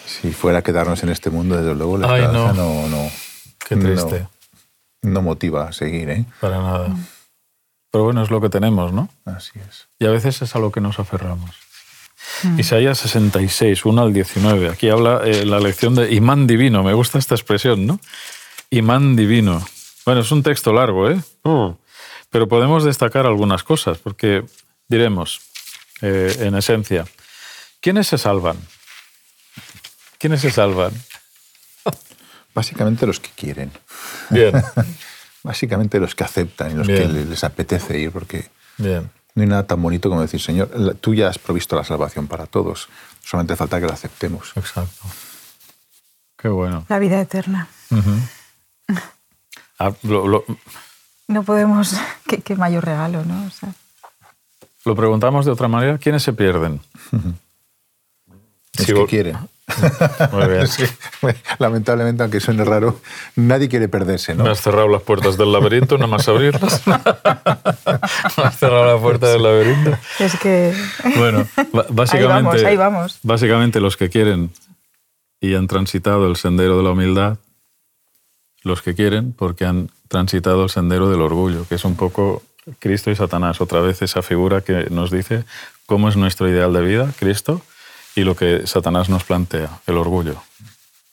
Si 0.05 0.31
fuera 0.31 0.59
a 0.59 0.61
quedarnos 0.61 1.01
en 1.03 1.09
este 1.09 1.29
mundo, 1.29 1.55
desde 1.55 1.75
luego, 1.75 1.97
la 1.97 2.11
Ay, 2.11 2.23
esperanza 2.23 2.53
no. 2.53 2.81
no, 2.81 2.87
no, 2.89 3.11
Qué 3.67 3.75
triste. 3.77 4.27
no, 5.03 5.11
no 5.11 5.21
motiva 5.21 5.69
a 5.69 5.71
seguir, 5.73 6.09
¿eh? 6.09 6.25
Para 6.41 6.57
nada. 6.57 6.95
Pero 7.91 8.05
bueno, 8.05 8.23
es 8.23 8.29
lo 8.31 8.41
que 8.41 8.49
tenemos, 8.49 8.91
¿no? 8.93 9.09
Así 9.25 9.59
es. 9.59 9.87
Y 9.99 10.05
a 10.05 10.11
veces 10.11 10.41
es 10.41 10.55
a 10.55 10.59
lo 10.59 10.71
que 10.71 10.81
nos 10.81 10.99
aferramos. 10.99 11.51
Isaías 12.57 12.97
66, 12.99 13.85
1 13.85 14.01
al 14.01 14.13
19. 14.13 14.69
Aquí 14.69 14.89
habla 14.89 15.21
eh, 15.25 15.45
la 15.45 15.59
lección 15.59 15.95
de 15.95 16.13
imán 16.13 16.47
divino. 16.47 16.83
Me 16.83 16.93
gusta 16.93 17.19
esta 17.19 17.35
expresión, 17.35 17.85
¿no? 17.85 17.99
Imán 18.69 19.15
divino. 19.15 19.65
Bueno, 20.05 20.21
es 20.21 20.31
un 20.31 20.41
texto 20.43 20.71
largo, 20.73 21.09
¿eh? 21.09 21.19
Pero 22.31 22.47
podemos 22.47 22.83
destacar 22.83 23.27
algunas 23.27 23.63
cosas, 23.63 23.99
porque 23.99 24.43
diremos, 24.87 25.41
eh, 26.01 26.35
en 26.39 26.55
esencia, 26.55 27.05
¿quiénes 27.81 28.07
se 28.07 28.17
salvan? 28.17 28.57
¿Quiénes 30.17 30.41
se 30.41 30.49
salvan? 30.51 30.91
Básicamente 32.55 33.05
los 33.05 33.19
que 33.19 33.29
quieren. 33.35 33.71
Bien, 34.29 34.53
Básicamente 35.43 35.99
los 35.99 36.15
que 36.15 36.23
aceptan 36.23 36.71
y 36.71 36.73
los 36.75 36.87
Bien. 36.87 37.01
que 37.01 37.07
le- 37.07 37.25
les 37.25 37.43
apetece 37.43 37.97
ir, 37.99 38.11
porque 38.11 38.49
bien. 38.77 39.09
no 39.35 39.41
hay 39.43 39.49
nada 39.49 39.65
tan 39.67 39.81
bonito 39.81 40.07
como 40.09 40.21
decir, 40.21 40.39
Señor, 40.41 40.69
tú 41.01 41.13
ya 41.15 41.27
has 41.29 41.39
provisto 41.39 41.75
la 41.75 41.83
salvación 41.83 42.27
para 42.27 42.45
todos. 42.45 42.87
Solamente 43.23 43.55
falta 43.55 43.79
que 43.79 43.87
la 43.87 43.93
aceptemos. 43.93 44.51
Exacto. 44.55 45.07
Qué 46.37 46.47
bueno. 46.47 46.85
La 46.89 46.97
vida 46.99 47.19
eterna. 47.21 47.67
Ah, 49.79 49.91
lo, 50.03 50.27
lo- 50.27 50.45
No 51.31 51.43
podemos... 51.43 51.95
Qué, 52.27 52.37
qué 52.41 52.55
mayor 52.55 52.85
regalo, 52.85 53.23
¿no? 53.25 53.45
O 53.45 53.49
sea, 53.49 53.73
lo 54.85 54.95
preguntamos 54.95 55.45
de 55.45 55.51
otra 55.51 55.67
manera. 55.67 55.97
¿Quiénes 55.97 56.23
se 56.23 56.33
pierden? 56.33 56.79
Los 57.11 58.87
Si 58.87 58.93
que 58.93 59.05
quieren. 59.05 59.37
Muy 60.31 60.47
bien. 60.47 60.67
Sí, 60.67 60.83
lamentablemente, 61.59 62.23
aunque 62.23 62.39
suene 62.39 62.63
raro, 62.65 62.99
nadie 63.35 63.69
quiere 63.69 63.87
perderse, 63.87 64.33
¿no? 64.33 64.43
Me 64.43 64.49
has 64.49 64.61
cerrado 64.61 64.87
las 64.87 65.01
puertas 65.03 65.37
del 65.37 65.51
laberinto, 65.51 65.97
nada 65.97 66.07
más 66.07 66.27
abrirlas. 66.27 66.81
Me 66.87 66.93
has 68.43 68.57
cerrado 68.57 68.85
la 68.95 68.99
puerta 69.01 69.27
del 69.27 69.43
laberinto. 69.43 69.97
Es 70.19 70.35
que... 70.39 70.73
Bueno, 71.17 71.47
básicamente, 71.89 72.17
Ahí 72.17 72.27
vamos, 72.27 72.63
ahí 72.63 72.77
vamos. 72.77 73.19
básicamente 73.23 73.79
los 73.79 73.97
que 73.97 74.09
quieren 74.09 74.51
y 75.39 75.53
han 75.55 75.67
transitado 75.67 76.27
el 76.27 76.35
sendero 76.37 76.77
de 76.77 76.83
la 76.83 76.91
humildad, 76.91 77.37
los 78.63 78.81
que 78.81 78.95
quieren 78.95 79.33
porque 79.33 79.65
han 79.65 79.89
transitado 80.07 80.63
el 80.63 80.69
sendero 80.69 81.09
del 81.09 81.21
orgullo, 81.21 81.67
que 81.67 81.75
es 81.75 81.85
un 81.85 81.95
poco 81.95 82.43
Cristo 82.79 83.11
y 83.11 83.15
Satanás, 83.15 83.61
otra 83.61 83.81
vez 83.81 84.01
esa 84.01 84.21
figura 84.21 84.61
que 84.61 84.87
nos 84.89 85.11
dice 85.11 85.45
cómo 85.85 86.09
es 86.09 86.15
nuestro 86.15 86.47
ideal 86.47 86.73
de 86.73 86.81
vida, 86.81 87.11
Cristo, 87.19 87.61
y 88.15 88.23
lo 88.23 88.35
que 88.35 88.67
Satanás 88.67 89.09
nos 89.09 89.23
plantea, 89.23 89.79
el 89.87 89.97
orgullo. 89.97 90.41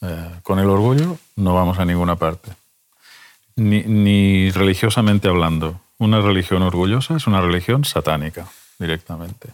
Eh, 0.02 0.30
con 0.42 0.58
el 0.58 0.68
orgullo 0.68 1.16
no 1.36 1.54
vamos 1.54 1.78
a 1.78 1.84
ninguna 1.84 2.16
parte, 2.16 2.52
ni, 3.56 3.82
ni 3.82 4.50
religiosamente 4.50 5.28
hablando. 5.28 5.80
Una 5.98 6.20
religión 6.20 6.62
orgullosa 6.62 7.16
es 7.16 7.26
una 7.26 7.40
religión 7.40 7.84
satánica, 7.84 8.46
directamente. 8.78 9.48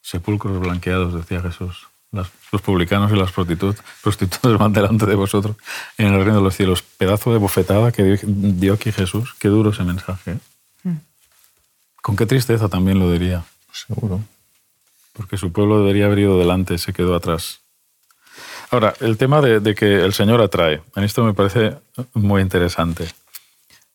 Sepulcros 0.00 0.60
blanqueados, 0.60 1.14
decía 1.14 1.40
Jesús. 1.40 1.88
Los 2.12 2.60
publicanos 2.60 3.10
y 3.10 3.16
las 3.16 3.34
prostitut- 3.34 3.78
prostitutas 4.02 4.58
van 4.58 4.72
delante 4.72 5.06
de 5.06 5.14
vosotros 5.14 5.56
en 5.96 6.08
el 6.08 6.18
reino 6.18 6.36
de 6.36 6.42
los 6.42 6.54
cielos. 6.56 6.82
Pedazo 6.82 7.32
de 7.32 7.38
bofetada 7.38 7.90
que 7.90 8.02
dio, 8.04 8.18
dio 8.22 8.74
aquí 8.74 8.92
Jesús. 8.92 9.34
Qué 9.38 9.48
duro 9.48 9.70
ese 9.70 9.82
mensaje. 9.84 10.32
¿eh? 10.84 10.92
Con 12.02 12.16
qué 12.16 12.26
tristeza 12.26 12.68
también 12.68 12.98
lo 12.98 13.10
diría. 13.10 13.44
Seguro. 13.72 14.20
Porque 15.14 15.36
su 15.38 15.52
pueblo 15.52 15.78
debería 15.78 16.06
haber 16.06 16.18
ido 16.20 16.38
delante, 16.38 16.76
se 16.78 16.92
quedó 16.92 17.14
atrás. 17.14 17.60
Ahora, 18.70 18.94
el 19.00 19.16
tema 19.16 19.40
de, 19.40 19.60
de 19.60 19.74
que 19.74 20.02
el 20.04 20.12
Señor 20.12 20.40
atrae. 20.42 20.82
En 20.96 21.04
esto 21.04 21.22
me 21.24 21.34
parece 21.34 21.76
muy 22.14 22.42
interesante. 22.42 23.06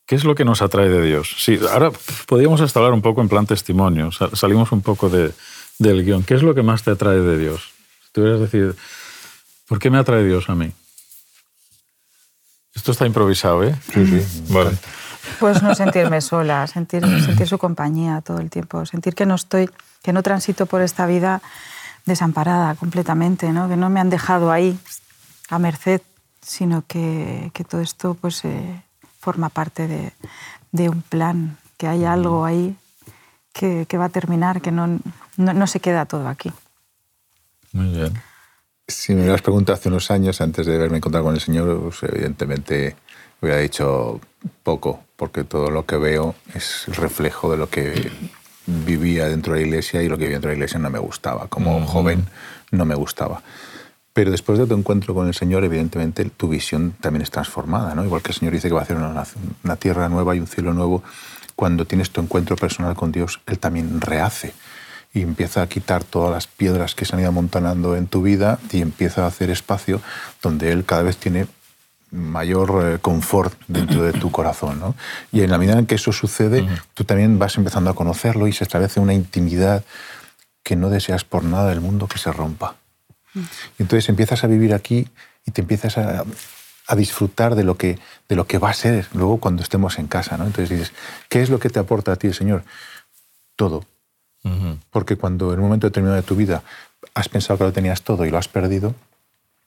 ¿Qué 0.06 0.14
es 0.14 0.24
lo 0.24 0.34
que 0.34 0.44
nos 0.44 0.62
atrae 0.62 0.88
de 0.88 1.02
Dios? 1.02 1.34
Sí, 1.38 1.58
ahora 1.70 1.90
podríamos 2.26 2.60
hasta 2.60 2.78
hablar 2.80 2.92
un 2.94 3.02
poco 3.02 3.20
en 3.20 3.28
plan 3.28 3.46
testimonio. 3.46 4.10
Sa- 4.10 4.34
Salimos 4.34 4.72
un 4.72 4.80
poco 4.80 5.08
de- 5.08 5.32
del 5.78 6.04
guion. 6.04 6.22
¿Qué 6.24 6.34
es 6.34 6.42
lo 6.42 6.54
que 6.54 6.62
más 6.62 6.82
te 6.82 6.90
atrae 6.92 7.20
de 7.20 7.38
Dios? 7.38 7.70
Si 8.08 8.12
tuvieras 8.14 8.40
decir, 8.40 8.74
¿por 9.68 9.78
qué 9.78 9.90
me 9.90 9.98
atrae 9.98 10.24
Dios 10.24 10.48
a 10.48 10.54
mí? 10.54 10.72
Esto 12.74 12.92
está 12.92 13.04
improvisado, 13.04 13.64
¿eh? 13.64 13.76
Sí, 13.92 14.06
sí. 14.06 14.44
Vale. 14.48 14.70
Pues 15.38 15.62
no 15.62 15.74
sentirme 15.74 16.22
sola, 16.22 16.66
sentir, 16.66 17.02
sentir 17.22 17.46
su 17.46 17.58
compañía 17.58 18.22
todo 18.22 18.38
el 18.38 18.48
tiempo, 18.48 18.86
sentir 18.86 19.14
que 19.14 19.26
no 19.26 19.34
estoy, 19.34 19.68
que 20.02 20.14
no 20.14 20.22
transito 20.22 20.64
por 20.64 20.80
esta 20.80 21.06
vida 21.06 21.42
desamparada 22.06 22.74
completamente, 22.76 23.52
¿no? 23.52 23.68
que 23.68 23.76
no 23.76 23.90
me 23.90 24.00
han 24.00 24.08
dejado 24.08 24.50
ahí 24.50 24.78
a 25.50 25.58
merced, 25.58 26.00
sino 26.40 26.82
que, 26.86 27.50
que 27.52 27.64
todo 27.64 27.82
esto 27.82 28.14
pues, 28.14 28.42
eh, 28.46 28.82
forma 29.20 29.50
parte 29.50 29.86
de, 29.86 30.14
de 30.72 30.88
un 30.88 31.02
plan, 31.02 31.58
que 31.76 31.88
hay 31.88 32.06
algo 32.06 32.46
ahí 32.46 32.74
que, 33.52 33.84
que 33.86 33.98
va 33.98 34.06
a 34.06 34.08
terminar, 34.08 34.62
que 34.62 34.72
no, 34.72 34.98
no, 35.36 35.52
no 35.52 35.66
se 35.66 35.80
queda 35.80 36.06
todo 36.06 36.26
aquí. 36.26 36.50
Muy 37.72 37.88
bien. 37.94 38.14
Si 38.86 39.14
me 39.14 39.20
hubieras 39.22 39.42
preguntado 39.42 39.74
hace 39.74 39.88
unos 39.88 40.10
años, 40.10 40.40
antes 40.40 40.66
de 40.66 40.74
haberme 40.74 40.96
encontrado 40.96 41.26
con 41.26 41.34
el 41.34 41.40
Señor, 41.40 41.80
pues, 41.82 42.02
evidentemente 42.10 42.96
hubiera 43.40 43.58
dicho 43.58 44.20
poco, 44.62 45.04
porque 45.16 45.44
todo 45.44 45.70
lo 45.70 45.84
que 45.84 45.96
veo 45.96 46.34
es 46.54 46.88
el 46.88 46.94
reflejo 46.94 47.50
de 47.50 47.58
lo 47.58 47.68
que 47.68 48.10
vivía 48.66 49.28
dentro 49.28 49.52
de 49.52 49.60
la 49.60 49.66
iglesia 49.66 50.02
y 50.02 50.08
lo 50.08 50.16
que 50.16 50.24
vivía 50.24 50.36
dentro 50.36 50.50
de 50.50 50.56
la 50.56 50.58
iglesia 50.58 50.78
no 50.78 50.90
me 50.90 50.98
gustaba. 50.98 51.48
Como 51.48 51.86
joven 51.86 52.26
no 52.70 52.84
me 52.84 52.94
gustaba. 52.94 53.42
Pero 54.14 54.30
después 54.30 54.58
de 54.58 54.66
tu 54.66 54.74
encuentro 54.74 55.14
con 55.14 55.28
el 55.28 55.34
Señor, 55.34 55.64
evidentemente 55.64 56.24
tu 56.24 56.48
visión 56.48 56.94
también 57.00 57.22
es 57.22 57.30
transformada, 57.30 57.94
¿no? 57.94 58.04
Igual 58.04 58.22
que 58.22 58.30
el 58.30 58.34
Señor 58.34 58.54
dice 58.54 58.68
que 58.68 58.74
va 58.74 58.80
a 58.80 58.84
hacer 58.84 58.96
una, 58.96 59.24
una 59.62 59.76
tierra 59.76 60.08
nueva 60.08 60.34
y 60.34 60.40
un 60.40 60.46
cielo 60.46 60.72
nuevo, 60.72 61.02
cuando 61.54 61.84
tienes 61.84 62.10
tu 62.10 62.20
encuentro 62.20 62.56
personal 62.56 62.94
con 62.94 63.12
Dios, 63.12 63.40
Él 63.46 63.58
también 63.58 64.00
rehace 64.00 64.54
y 65.12 65.22
empieza 65.22 65.62
a 65.62 65.68
quitar 65.68 66.04
todas 66.04 66.30
las 66.30 66.46
piedras 66.46 66.94
que 66.94 67.04
se 67.04 67.14
han 67.14 67.20
ido 67.20 67.30
amontonando 67.30 67.96
en 67.96 68.06
tu 68.06 68.22
vida 68.22 68.58
y 68.70 68.82
empieza 68.82 69.24
a 69.24 69.28
hacer 69.28 69.50
espacio 69.50 70.00
donde 70.42 70.72
Él 70.72 70.84
cada 70.84 71.02
vez 71.02 71.16
tiene 71.16 71.46
mayor 72.10 72.84
eh, 72.84 72.98
confort 73.00 73.54
dentro 73.68 74.02
de 74.02 74.12
tu 74.12 74.30
corazón. 74.30 74.80
¿no? 74.80 74.94
Y 75.32 75.42
en 75.42 75.50
la 75.50 75.58
medida 75.58 75.78
en 75.78 75.86
que 75.86 75.96
eso 75.96 76.12
sucede, 76.12 76.66
tú 76.94 77.04
también 77.04 77.38
vas 77.38 77.56
empezando 77.56 77.90
a 77.90 77.94
conocerlo 77.94 78.46
y 78.46 78.52
se 78.52 78.64
establece 78.64 79.00
una 79.00 79.14
intimidad 79.14 79.84
que 80.62 80.76
no 80.76 80.90
deseas 80.90 81.24
por 81.24 81.44
nada 81.44 81.70
del 81.70 81.80
mundo 81.80 82.06
que 82.06 82.18
se 82.18 82.32
rompa. 82.32 82.76
Y 83.34 83.82
entonces 83.82 84.08
empiezas 84.08 84.42
a 84.44 84.46
vivir 84.46 84.74
aquí 84.74 85.08
y 85.44 85.50
te 85.50 85.60
empiezas 85.60 85.98
a, 85.98 86.24
a 86.88 86.96
disfrutar 86.96 87.54
de 87.54 87.64
lo, 87.64 87.76
que, 87.76 87.98
de 88.28 88.36
lo 88.36 88.46
que 88.46 88.58
va 88.58 88.70
a 88.70 88.74
ser 88.74 89.06
luego 89.12 89.38
cuando 89.38 89.62
estemos 89.62 89.98
en 89.98 90.08
casa. 90.08 90.38
¿no? 90.38 90.46
Entonces 90.46 90.70
dices, 90.70 90.92
¿qué 91.28 91.42
es 91.42 91.50
lo 91.50 91.60
que 91.60 91.68
te 91.68 91.78
aporta 91.78 92.12
a 92.12 92.16
ti 92.16 92.26
el 92.26 92.34
Señor? 92.34 92.64
Todo. 93.56 93.84
Porque 94.90 95.16
cuando 95.16 95.52
en 95.52 95.58
un 95.60 95.66
momento 95.66 95.86
determinado 95.86 96.16
de 96.16 96.22
tu 96.26 96.34
vida 96.36 96.62
has 97.14 97.28
pensado 97.28 97.58
que 97.58 97.64
lo 97.64 97.72
tenías 97.72 98.02
todo 98.02 98.24
y 98.24 98.30
lo 98.30 98.38
has 98.38 98.48
perdido, 98.48 98.94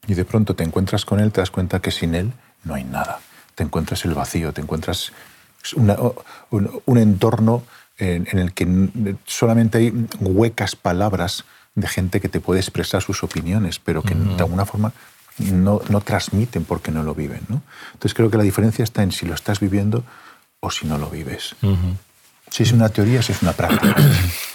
y 0.07 0.13
de 0.15 0.25
pronto 0.25 0.55
te 0.55 0.63
encuentras 0.63 1.05
con 1.05 1.19
Él, 1.19 1.31
te 1.31 1.41
das 1.41 1.51
cuenta 1.51 1.79
que 1.79 1.91
sin 1.91 2.15
Él 2.15 2.31
no 2.63 2.73
hay 2.73 2.83
nada. 2.83 3.19
Te 3.55 3.63
encuentras 3.63 4.03
el 4.05 4.13
vacío, 4.13 4.53
te 4.53 4.61
encuentras 4.61 5.11
una- 5.75 5.97
un, 6.49 6.81
un 6.85 6.97
entorno 6.97 7.63
en, 7.97 8.27
en 8.31 8.39
el 8.39 8.53
que 8.53 8.67
solamente 9.25 9.77
hay 9.77 10.07
huecas 10.19 10.75
palabras 10.75 11.43
de 11.75 11.87
gente 11.87 12.19
que 12.19 12.29
te 12.29 12.39
puede 12.39 12.59
expresar 12.59 13.01
sus 13.03 13.23
opiniones, 13.23 13.77
pero 13.79 14.01
que 14.01 14.15
de 14.15 14.41
alguna 14.43 14.65
forma 14.65 14.91
no, 15.37 15.81
no 15.89 16.01
transmiten 16.01 16.65
porque 16.65 16.91
no 16.91 17.03
lo 17.03 17.13
viven. 17.13 17.41
¿no? 17.47 17.61
Entonces 17.93 18.13
creo 18.15 18.31
que 18.31 18.37
la 18.37 18.43
diferencia 18.43 18.83
está 18.83 19.03
en 19.03 19.11
si 19.11 19.25
lo 19.27 19.35
estás 19.35 19.59
viviendo 19.59 20.03
o 20.59 20.71
si 20.71 20.87
no 20.87 20.97
lo 20.97 21.09
vives. 21.09 21.55
Si 22.51 22.63
es 22.63 22.71
una 22.71 22.89
teoría, 22.89 23.23
si 23.23 23.31
es 23.31 23.41
una 23.41 23.53
práctica. 23.53 23.95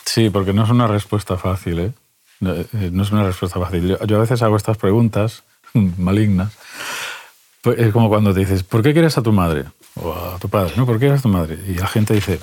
Sí, 0.07 0.31
porque 0.31 0.55
no 0.55 0.65
es 0.65 0.71
una 0.71 0.87
respuesta 0.87 1.37
fácil, 1.37 1.79
¿eh? 1.79 1.93
No, 2.41 2.55
eh, 2.55 2.91
no 2.91 3.03
es 3.03 3.11
una 3.11 3.25
respuesta 3.25 3.61
fácil. 3.61 3.87
Yo, 3.89 4.07
yo 4.07 4.17
a 4.17 4.21
veces 4.21 4.41
hago 4.41 4.57
estas 4.57 4.79
preguntas 4.79 5.43
malignas. 5.75 6.53
Pues 7.61 7.81
es 7.81 7.93
como 7.93 8.09
cuando 8.09 8.33
te 8.33 8.41
dices, 8.41 8.63
¿por 8.63 8.83
qué 8.83 8.93
quieres 8.93 9.19
a 9.19 9.23
tu 9.23 9.33
madre? 9.33 9.65
O 9.97 10.15
a 10.15 10.39
tu 10.39 10.49
padre, 10.49 10.73
¿no? 10.77 10.87
¿Por 10.87 10.95
qué 10.95 11.01
quieres 11.01 11.19
a 11.19 11.23
tu 11.25 11.29
madre? 11.29 11.59
Y 11.67 11.75
la 11.75 11.89
gente 11.89 12.15
dice, 12.15 12.39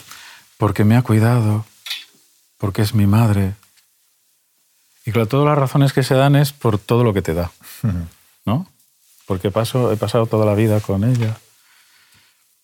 porque 0.57 0.83
me 0.83 0.97
ha 0.97 1.01
cuidado, 1.01 1.65
porque 2.57 2.81
es 2.81 2.93
mi 2.93 3.07
madre. 3.07 3.53
Y 5.05 5.11
claro, 5.11 5.27
todas 5.27 5.45
las 5.45 5.57
razones 5.57 5.93
que 5.93 6.03
se 6.03 6.15
dan 6.15 6.35
es 6.35 6.51
por 6.51 6.77
todo 6.77 7.03
lo 7.03 7.13
que 7.13 7.21
te 7.21 7.33
da, 7.33 7.51
¿no? 8.45 8.67
Porque 9.25 9.51
paso, 9.51 9.91
he 9.91 9.97
pasado 9.97 10.25
toda 10.25 10.45
la 10.45 10.55
vida 10.55 10.79
con 10.81 11.03
ella. 11.03 11.37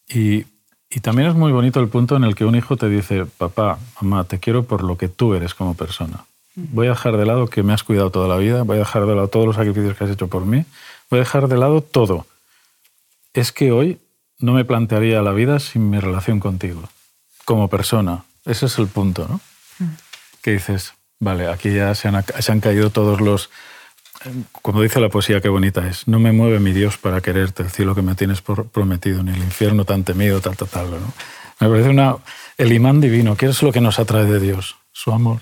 Y, 0.08 0.46
y 0.89 1.00
también 1.01 1.29
es 1.29 1.36
muy 1.36 1.51
bonito 1.51 1.79
el 1.79 1.88
punto 1.88 2.15
en 2.15 2.24
el 2.24 2.36
que 2.36 2.46
un 2.46 2.55
hijo 2.55 2.77
te 2.77 2.89
dice, 2.89 3.25
papá, 3.25 3.77
mamá, 4.01 4.24
te 4.24 4.39
quiero 4.39 4.63
por 4.63 4.84
lo 4.84 4.98
que 4.98 5.08
tú 5.08 5.34
eres 5.36 5.53
como 5.53 5.75
persona. 5.75 6.25
Voy 6.55 6.88
a 6.88 6.91
dejar 6.91 7.15
de 7.15 7.25
lado 7.25 7.48
que 7.48 7.63
me 7.63 7.74
has 7.74 7.84
cuidado 7.84 8.10
toda 8.10 8.27
la 8.27 8.38
vida, 8.38 8.63
voy 8.63 8.77
a 8.77 8.79
dejar 8.79 9.05
de 9.05 9.15
lado 9.15 9.27
todos 9.27 9.46
los 9.46 9.55
sacrificios 9.55 9.96
que 9.96 10.03
has 10.03 10.10
hecho 10.10 10.27
por 10.27 10.46
mí, 10.46 10.65
voy 11.10 11.19
a 11.19 11.24
dejar 11.24 11.48
de 11.48 11.58
lado 11.58 11.81
todo. 11.81 12.25
Es 13.34 13.51
que 13.51 13.72
hoy 13.72 14.00
no 14.39 14.53
me 14.53 14.65
plantearía 14.65 15.22
la 15.22 15.31
vida 15.31 15.60
sin 15.60 15.89
mi 15.89 16.00
relación 16.00 16.39
contigo, 16.39 16.89
como 17.46 17.67
persona. 17.67 18.24
Ese 18.46 18.65
es 18.65 18.77
el 18.79 18.88
punto, 18.88 19.27
¿no? 19.29 19.39
Que 20.41 20.51
dices, 20.53 20.93
vale, 21.19 21.48
aquí 21.48 21.72
ya 21.74 21.93
se 21.93 22.08
han, 22.08 22.15
ac- 22.15 22.41
se 22.41 22.51
han 22.51 22.60
caído 22.62 22.89
todos 22.89 23.22
los... 23.22 23.50
Como 24.62 24.82
dice 24.82 25.00
la 25.00 25.10
poesía, 25.10 25.40
qué 25.42 25.50
bonita 25.50 25.88
es. 25.88 26.08
No 26.08 26.20
me 26.20 26.32
mueve 26.32 26.60
mi 26.60 26.74
Dios 26.74 26.98
para 26.98 27.22
quererte, 27.22 27.64
el 27.64 27.70
cielo 27.72 27.96
que 27.96 28.02
me 28.02 28.16
tienes 28.16 28.42
prometido, 28.42 29.24
ni 29.24 29.32
el 29.32 29.38
infierno 29.40 29.86
tan 29.86 30.04
temido, 30.04 30.42
tal, 30.42 30.58
tal, 30.58 30.68
tal. 30.68 30.92
¿no? 30.92 31.14
Me 31.60 31.70
parece 31.70 31.90
una, 31.90 32.18
el 32.58 32.72
imán 32.74 33.00
divino. 33.02 33.36
¿Qué 33.38 33.46
es 33.48 33.62
lo 33.64 33.72
que 33.72 33.82
nos 33.82 33.98
atrae 34.00 34.26
de 34.26 34.40
Dios? 34.40 34.76
Su 34.92 35.12
amor. 35.14 35.40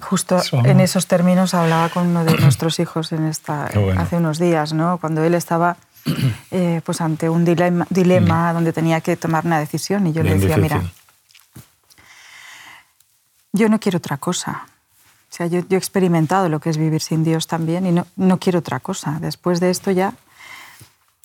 Justo 0.00 0.40
Su 0.42 0.56
amor. 0.56 0.68
en 0.70 0.80
esos 0.80 1.06
términos 1.06 1.54
hablaba 1.54 1.88
con 1.88 2.08
uno 2.08 2.24
de 2.24 2.36
nuestros 2.38 2.78
hijos 2.80 3.12
en 3.12 3.26
esta, 3.26 3.70
bueno. 3.74 4.00
hace 4.00 4.16
unos 4.16 4.38
días, 4.38 4.72
¿no? 4.74 4.98
cuando 4.98 5.24
él 5.24 5.34
estaba 5.34 5.76
eh, 6.50 6.82
pues 6.84 7.00
ante 7.00 7.30
un 7.30 7.44
dilema, 7.46 7.86
dilema 7.88 8.52
donde 8.52 8.72
tenía 8.74 9.00
que 9.00 9.16
tomar 9.16 9.46
una 9.46 9.58
decisión 9.58 10.06
y 10.06 10.12
yo 10.12 10.22
le 10.22 10.34
Mm. 10.34 10.40
Decía, 10.40 10.56
difícil. 10.56 10.78
mira, 10.78 10.92
yo 13.52 13.68
no 13.68 13.78
quiero 13.80 13.98
otra 13.98 14.16
cosa. 14.18 14.66
O 15.34 15.36
sea, 15.36 15.48
yo, 15.48 15.66
yo 15.68 15.76
he 15.76 15.78
experimentado 15.78 16.48
lo 16.48 16.60
que 16.60 16.70
es 16.70 16.76
vivir 16.76 17.00
sin 17.00 17.24
Dios 17.24 17.48
también 17.48 17.86
y 17.86 17.90
no, 17.90 18.06
no 18.14 18.38
quiero 18.38 18.60
otra 18.60 18.78
cosa. 18.78 19.18
Después 19.20 19.58
de 19.58 19.70
esto 19.70 19.90
ya, 19.90 20.14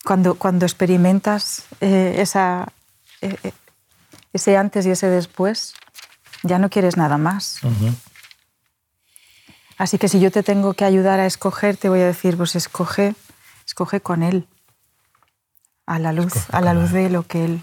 cuando, 0.03 0.33
cuando 0.33 0.65
experimentas 0.65 1.65
eh, 1.79 2.15
esa, 2.17 2.69
eh, 3.21 3.37
eh, 3.43 3.51
ese 4.33 4.57
antes 4.57 4.87
y 4.87 4.89
ese 4.89 5.05
después, 5.09 5.75
ya 6.41 6.57
no 6.57 6.71
quieres 6.71 6.97
nada 6.97 7.19
más. 7.19 7.63
Ujú. 7.63 7.93
Así 9.77 9.99
que 9.99 10.07
si 10.07 10.19
yo 10.19 10.31
te 10.31 10.41
tengo 10.41 10.73
que 10.73 10.85
ayudar 10.85 11.19
a 11.19 11.27
escoger, 11.27 11.77
te 11.77 11.87
voy 11.87 12.01
a 12.01 12.07
decir, 12.07 12.35
pues 12.35 12.55
escoge, 12.55 13.13
escoge 13.63 14.01
con 14.01 14.23
Él, 14.23 14.47
a 15.85 15.99
la 15.99 16.13
luz, 16.13 16.35
Escoge 16.35 16.57
a 16.57 16.61
la 16.61 16.73
luz 16.73 16.89
Él. 16.89 17.03
de 17.03 17.09
lo 17.11 17.27
que 17.27 17.45
Él 17.45 17.61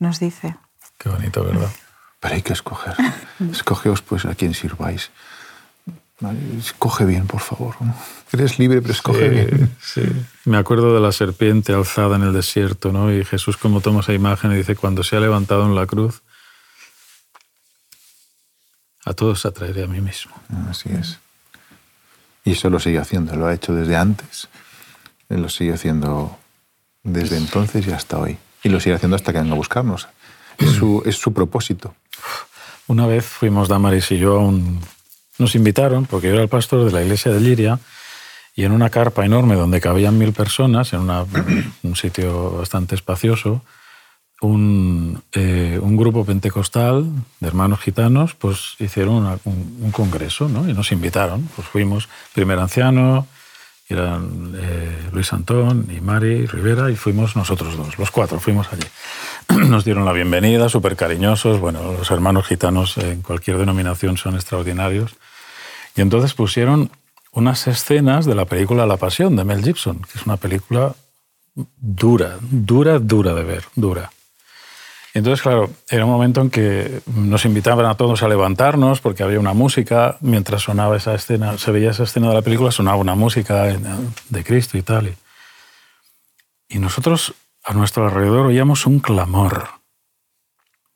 nos 0.00 0.18
dice. 0.18 0.56
Qué 0.98 1.08
bonito, 1.08 1.44
¿verdad? 1.44 1.70
Pero 2.18 2.34
hay 2.34 2.42
que 2.42 2.52
escoger. 2.54 2.96
Escogeos 3.52 4.02
pues 4.02 4.24
a 4.24 4.34
quien 4.34 4.54
sirváis. 4.54 5.12
Escoge 6.58 7.04
bien, 7.04 7.26
por 7.26 7.40
favor. 7.40 7.76
Eres 8.32 8.58
libre, 8.58 8.80
pero 8.82 8.92
escoge 8.92 9.28
bien. 9.28 9.76
Sí. 9.80 10.02
Me 10.44 10.56
acuerdo 10.56 10.92
de 10.92 11.00
la 11.00 11.12
serpiente 11.12 11.72
alzada 11.72 12.16
en 12.16 12.22
el 12.22 12.32
desierto, 12.32 12.92
¿no? 12.92 13.12
Y 13.12 13.24
Jesús 13.24 13.56
como 13.56 13.80
toma 13.80 14.00
esa 14.00 14.12
imagen 14.12 14.50
y 14.52 14.56
dice, 14.56 14.74
cuando 14.74 15.04
se 15.04 15.16
ha 15.16 15.20
levantado 15.20 15.64
en 15.64 15.76
la 15.76 15.86
cruz, 15.86 16.22
a 19.04 19.14
todos 19.14 19.46
atraeré 19.46 19.84
a 19.84 19.86
mí 19.86 20.00
mismo. 20.00 20.34
Así 20.68 20.90
es. 20.90 21.18
Y 22.44 22.52
eso 22.52 22.68
lo 22.68 22.80
sigue 22.80 22.98
haciendo, 22.98 23.36
lo 23.36 23.46
ha 23.46 23.54
hecho 23.54 23.72
desde 23.72 23.96
antes, 23.96 24.48
lo 25.28 25.48
sigue 25.48 25.74
haciendo 25.74 26.36
desde 27.02 27.36
entonces 27.36 27.86
y 27.86 27.92
hasta 27.92 28.18
hoy. 28.18 28.38
Y 28.64 28.70
lo 28.70 28.80
sigue 28.80 28.96
haciendo 28.96 29.16
hasta 29.16 29.32
que 29.32 29.38
venga 29.38 29.52
a 29.52 29.56
buscarnos. 29.56 30.08
Es 30.58 30.72
su, 30.72 31.02
es 31.06 31.16
su 31.16 31.32
propósito. 31.32 31.94
Una 32.88 33.06
vez 33.06 33.24
fuimos 33.24 33.68
Damaris 33.68 34.10
y 34.10 34.18
yo 34.18 34.36
a 34.36 34.40
un... 34.40 34.80
Nos 35.38 35.54
invitaron, 35.54 36.06
porque 36.06 36.28
yo 36.28 36.34
era 36.34 36.42
el 36.42 36.48
pastor 36.48 36.84
de 36.84 36.92
la 36.92 37.02
iglesia 37.02 37.32
de 37.32 37.40
Liria, 37.40 37.78
y 38.54 38.64
en 38.64 38.72
una 38.72 38.90
carpa 38.90 39.24
enorme 39.24 39.54
donde 39.54 39.80
cabían 39.80 40.18
mil 40.18 40.32
personas, 40.32 40.92
en 40.92 41.08
un 41.82 41.96
sitio 41.96 42.58
bastante 42.58 42.94
espacioso, 42.94 43.62
un, 44.40 45.22
eh, 45.32 45.78
un 45.80 45.96
grupo 45.96 46.24
pentecostal 46.24 47.06
de 47.40 47.48
hermanos 47.48 47.80
gitanos 47.80 48.34
pues 48.34 48.76
hicieron 48.78 49.40
un 49.44 49.90
congreso 49.90 50.48
¿no? 50.48 50.68
y 50.68 50.74
nos 50.74 50.92
invitaron. 50.92 51.48
Pues 51.56 51.66
fuimos, 51.66 52.08
primer 52.34 52.58
anciano, 52.58 53.26
eran 53.88 54.54
eh, 54.56 55.08
Luis 55.12 55.32
Antón 55.32 55.88
y 55.90 56.00
Mari 56.00 56.46
Rivera 56.46 56.90
y 56.90 56.96
fuimos 56.96 57.36
nosotros 57.36 57.76
dos, 57.76 57.98
los 57.98 58.10
cuatro, 58.10 58.38
fuimos 58.38 58.70
allí. 58.72 58.86
Nos 59.78 59.84
dieron 59.84 60.06
la 60.06 60.12
bienvenida, 60.12 60.70
súper 60.70 60.96
cariñosos. 60.96 61.60
Bueno, 61.60 61.92
los 61.92 62.10
hermanos 62.10 62.46
gitanos 62.46 62.96
en 62.96 63.20
cualquier 63.20 63.58
denominación 63.58 64.16
son 64.16 64.34
extraordinarios. 64.34 65.14
Y 65.94 66.00
entonces 66.00 66.32
pusieron 66.32 66.90
unas 67.32 67.66
escenas 67.66 68.24
de 68.24 68.34
la 68.34 68.46
película 68.46 68.86
La 68.86 68.96
Pasión 68.96 69.36
de 69.36 69.44
Mel 69.44 69.62
Gibson, 69.62 70.00
que 70.00 70.18
es 70.18 70.24
una 70.24 70.38
película 70.38 70.94
dura, 71.54 72.38
dura, 72.40 72.98
dura 72.98 73.34
de 73.34 73.44
ver, 73.44 73.64
dura. 73.74 74.10
Y 75.14 75.18
entonces, 75.18 75.42
claro, 75.42 75.70
era 75.90 76.06
un 76.06 76.12
momento 76.12 76.40
en 76.40 76.48
que 76.48 77.00
nos 77.14 77.44
invitaban 77.44 77.84
a 77.84 77.96
todos 77.96 78.22
a 78.22 78.28
levantarnos 78.28 79.00
porque 79.00 79.22
había 79.22 79.40
una 79.40 79.52
música, 79.52 80.16
mientras 80.20 80.62
sonaba 80.62 80.96
esa 80.96 81.14
escena, 81.14 81.58
se 81.58 81.72
veía 81.72 81.90
esa 81.90 82.04
escena 82.04 82.28
de 82.28 82.34
la 82.34 82.42
película, 82.42 82.70
sonaba 82.70 82.96
una 82.96 83.14
música 83.14 83.64
de 83.64 84.44
Cristo 84.44 84.78
y 84.78 84.82
tal. 84.82 85.14
Y, 86.68 86.78
nosotros 86.78 87.34
a 87.64 87.74
nuestro 87.74 88.06
alrededor 88.06 88.46
oíamos 88.46 88.86
un 88.86 89.00
clamor. 89.00 89.68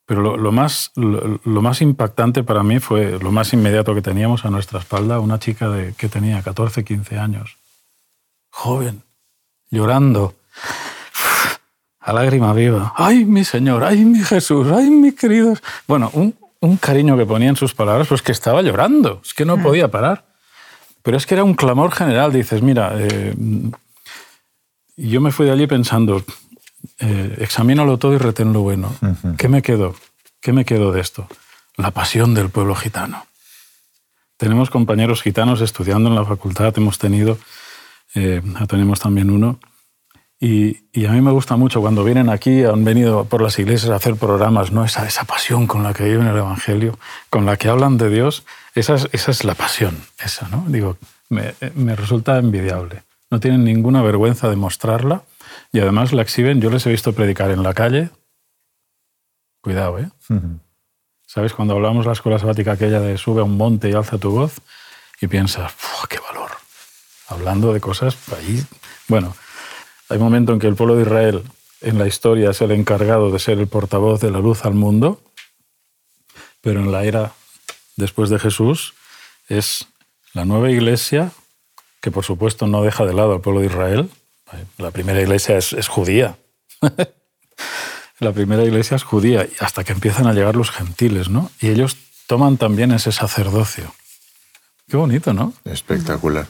Pero 0.07 0.21
lo, 0.21 0.37
lo 0.37 0.53
más, 0.53 0.91
lo, 0.97 1.41
lo, 1.45 1.63
más 1.63 1.81
impactante 1.81 2.43
para 2.43 2.63
mí 2.63 2.81
fue 2.81 3.19
lo 3.19 3.31
más 3.31 3.53
inmediato 3.53 3.95
que 3.95 4.03
teníamos 4.03 4.45
a 4.45 4.51
nuestra 4.51 4.81
espalda, 4.81 5.21
una 5.21 5.39
chica 5.39 5.69
de, 5.69 5.95
que 5.95 6.09
tenía 6.09 6.43
14, 6.43 6.85
15 6.85 7.19
años, 7.19 7.57
joven, 8.51 9.03
llorando, 9.71 10.35
a 12.03 12.13
lágrima 12.13 12.53
viva. 12.53 12.93
¡Ay, 12.97 13.25
mi 13.25 13.45
Señor! 13.45 13.85
¡Ay, 13.85 14.05
mi 14.05 14.21
Jesús! 14.21 14.67
¡Ay, 14.73 14.91
mis 14.91 15.15
queridos! 15.15 15.63
Bueno, 15.87 16.11
un, 16.15 16.35
un 16.61 16.77
cariño 16.77 17.17
que 17.17 17.27
ponía 17.27 17.49
en 17.49 17.57
sus 17.57 17.75
palabras, 17.75 18.09
pues 18.09 18.23
que 18.23 18.33
estaba 18.33 18.61
llorando, 18.63 19.21
es 19.25 19.35
que 19.35 19.45
no 19.45 19.63
podía 19.63 19.89
parar. 19.89 20.25
Pero 21.03 21.17
es 21.17 21.27
que 21.27 21.35
era 21.35 21.45
un 21.45 21.55
clamor 21.55 21.93
general, 21.93 22.33
dices, 22.33 22.63
mira, 22.63 22.93
eh, 22.97 23.35
yo 24.97 25.21
me 25.21 25.33
fui 25.33 25.47
de 25.47 25.53
allí 25.53 25.67
pensando, 25.67 26.25
eh, 27.03 27.37
examínalo 27.41 27.99
todo 27.99 28.15
y 28.15 28.19
retén 28.19 28.53
lo 28.53 28.61
bueno. 28.61 28.95
Uh 29.03 29.07
-huh. 29.07 29.37
¿Qué 29.37 29.49
me 29.49 29.61
quedó? 29.61 29.95
¿Qué 30.41 30.53
me 30.53 30.65
quedó 30.65 30.93
de 30.93 31.01
esto? 31.01 31.27
La 31.77 31.91
pasión 31.91 32.33
del 32.35 32.49
pueblo 32.49 32.75
gitano. 32.77 33.27
Tenemos 34.37 34.71
compañeros 34.71 35.23
gitanos 35.23 35.61
estudiando 35.61 36.09
en 36.09 36.15
la 36.15 36.25
facultad, 36.25 36.73
hemos 36.77 36.99
tenido, 36.99 37.39
eh, 38.15 38.43
tenemos 38.69 39.01
también 39.01 39.31
uno, 39.31 39.59
y, 40.41 40.79
y, 40.93 41.07
a 41.07 41.13
mí 41.13 41.21
me 41.21 41.31
gusta 41.31 41.57
mucho 41.57 41.81
cuando 41.81 42.03
vienen 42.03 42.29
aquí, 42.29 42.65
han 42.65 42.85
venido 42.85 43.25
por 43.27 43.41
las 43.41 43.57
iglesias 43.61 43.93
a 43.93 43.95
hacer 43.95 44.17
programas, 44.17 44.73
¿no? 44.73 44.85
esa, 44.85 45.07
esa 45.07 45.23
pasión 45.23 45.69
con 45.69 45.85
la 45.85 45.95
que 45.95 46.03
viven 46.03 46.27
el 46.27 46.37
Evangelio, 46.37 46.99
con 47.31 47.47
la 47.47 47.57
que 47.57 47.69
hablan 47.69 47.97
de 47.97 48.11
Dios, 48.11 48.43
esa 48.75 48.95
es, 48.95 49.09
esa 49.13 49.31
es 49.31 49.45
la 49.45 49.55
pasión, 49.55 49.97
esa, 50.19 50.49
¿no? 50.49 50.65
Digo, 50.67 50.97
me, 51.29 51.55
me 51.77 51.95
resulta 51.95 52.39
envidiable. 52.39 53.05
No 53.31 53.39
tienen 53.39 53.63
ninguna 53.63 54.03
vergüenza 54.03 54.51
de 54.51 54.57
mostrarla 54.57 55.23
y 55.73 55.81
además 55.81 56.13
la 56.13 56.23
exhiben. 56.23 56.61
Yo 56.61 56.71
les 56.71 56.87
he 56.87 56.91
visto 56.91 57.13
predicar 57.15 57.51
en 57.51 57.63
la 57.63 57.75
calle. 57.75 58.11
Cuidado, 59.63 59.99
¿eh? 59.99 60.11
Uh 60.29 60.35
-huh. 60.35 60.61
¿Sabes? 61.27 61.55
Cuando 61.55 61.75
hablamos 61.75 62.05
de 62.05 62.09
la 62.09 62.13
escuela 62.13 62.39
sabática 62.39 62.73
aquella 62.73 63.01
de 63.01 63.17
sube 63.17 63.41
a 63.41 63.45
un 63.45 63.57
monte 63.57 63.89
y 63.89 63.95
alza 63.95 64.19
tu 64.19 64.31
voz 64.31 64.61
y 65.21 65.29
piensas, 65.29 65.73
¡qué 66.11 66.19
valor! 66.19 66.51
Hablando 67.29 67.73
de 67.73 67.81
cosas 67.81 68.17
ahí. 68.37 68.63
Bueno, 69.09 69.35
hay 70.09 70.19
un 70.19 70.25
momento 70.25 70.53
en 70.53 70.59
que 70.59 70.67
el 70.67 70.75
pueblo 70.75 70.97
de 70.97 71.03
Israel 71.03 71.43
en 71.81 71.99
la 71.99 72.07
historia 72.07 72.51
es 72.51 72.61
el 72.61 72.73
encargado 72.73 73.31
de 73.31 73.39
ser 73.39 73.59
el 73.59 73.67
portavoz 73.67 74.21
de 74.21 74.31
la 74.31 74.41
luz 74.41 74.67
al 74.67 74.75
mundo, 74.75 75.23
pero 76.61 76.81
en 76.81 76.93
la 76.93 77.05
era 77.05 77.33
después 77.97 78.29
de 78.29 78.39
Jesús 78.39 78.95
es 79.49 79.89
la 80.35 80.45
nueva 80.45 80.71
iglesia 80.71 81.33
que 82.03 82.11
por 82.11 82.25
supuesto 82.25 82.67
no 82.67 82.83
deja 82.83 83.07
de 83.07 83.15
lado 83.15 83.33
al 83.33 83.41
pueblo 83.41 83.61
de 83.61 83.67
Israel. 83.67 84.11
La 84.79 84.91
primera 84.91 85.21
iglesia 85.21 85.57
es, 85.57 85.73
es 85.73 85.89
judía. 85.89 86.37
la 88.19 88.33
primera 88.33 88.65
iglesia 88.65 88.97
es 88.97 89.03
judía, 89.03 89.47
hasta 89.61 89.85
que 89.85 89.93
empiezan 89.93 90.27
a 90.27 90.33
llegar 90.33 90.57
los 90.57 90.71
gentiles, 90.71 91.29
¿no? 91.29 91.51
Y 91.61 91.69
ellos 91.69 91.97
toman 92.27 92.57
también 92.57 92.93
ese 92.93 93.13
sacerdocio. 93.13 93.95
Qué 94.89 94.97
bonito, 94.97 95.33
¿no? 95.33 95.55
Espectacular. 95.65 96.47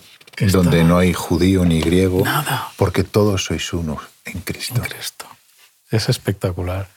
Donde 0.51 0.83
no 0.85 0.99
hay 0.99 1.13
judío 1.13 1.65
ni 1.65 1.81
griego, 1.81 2.25
Nada. 2.25 2.69
porque 2.77 3.05
todos 3.05 3.45
sois 3.45 3.73
unos 3.73 4.03
en 4.25 4.41
Cristo. 4.41 4.75
En 4.77 4.83
Cristo. 4.83 5.27
Es 5.91 6.09
espectacular. 6.09 6.89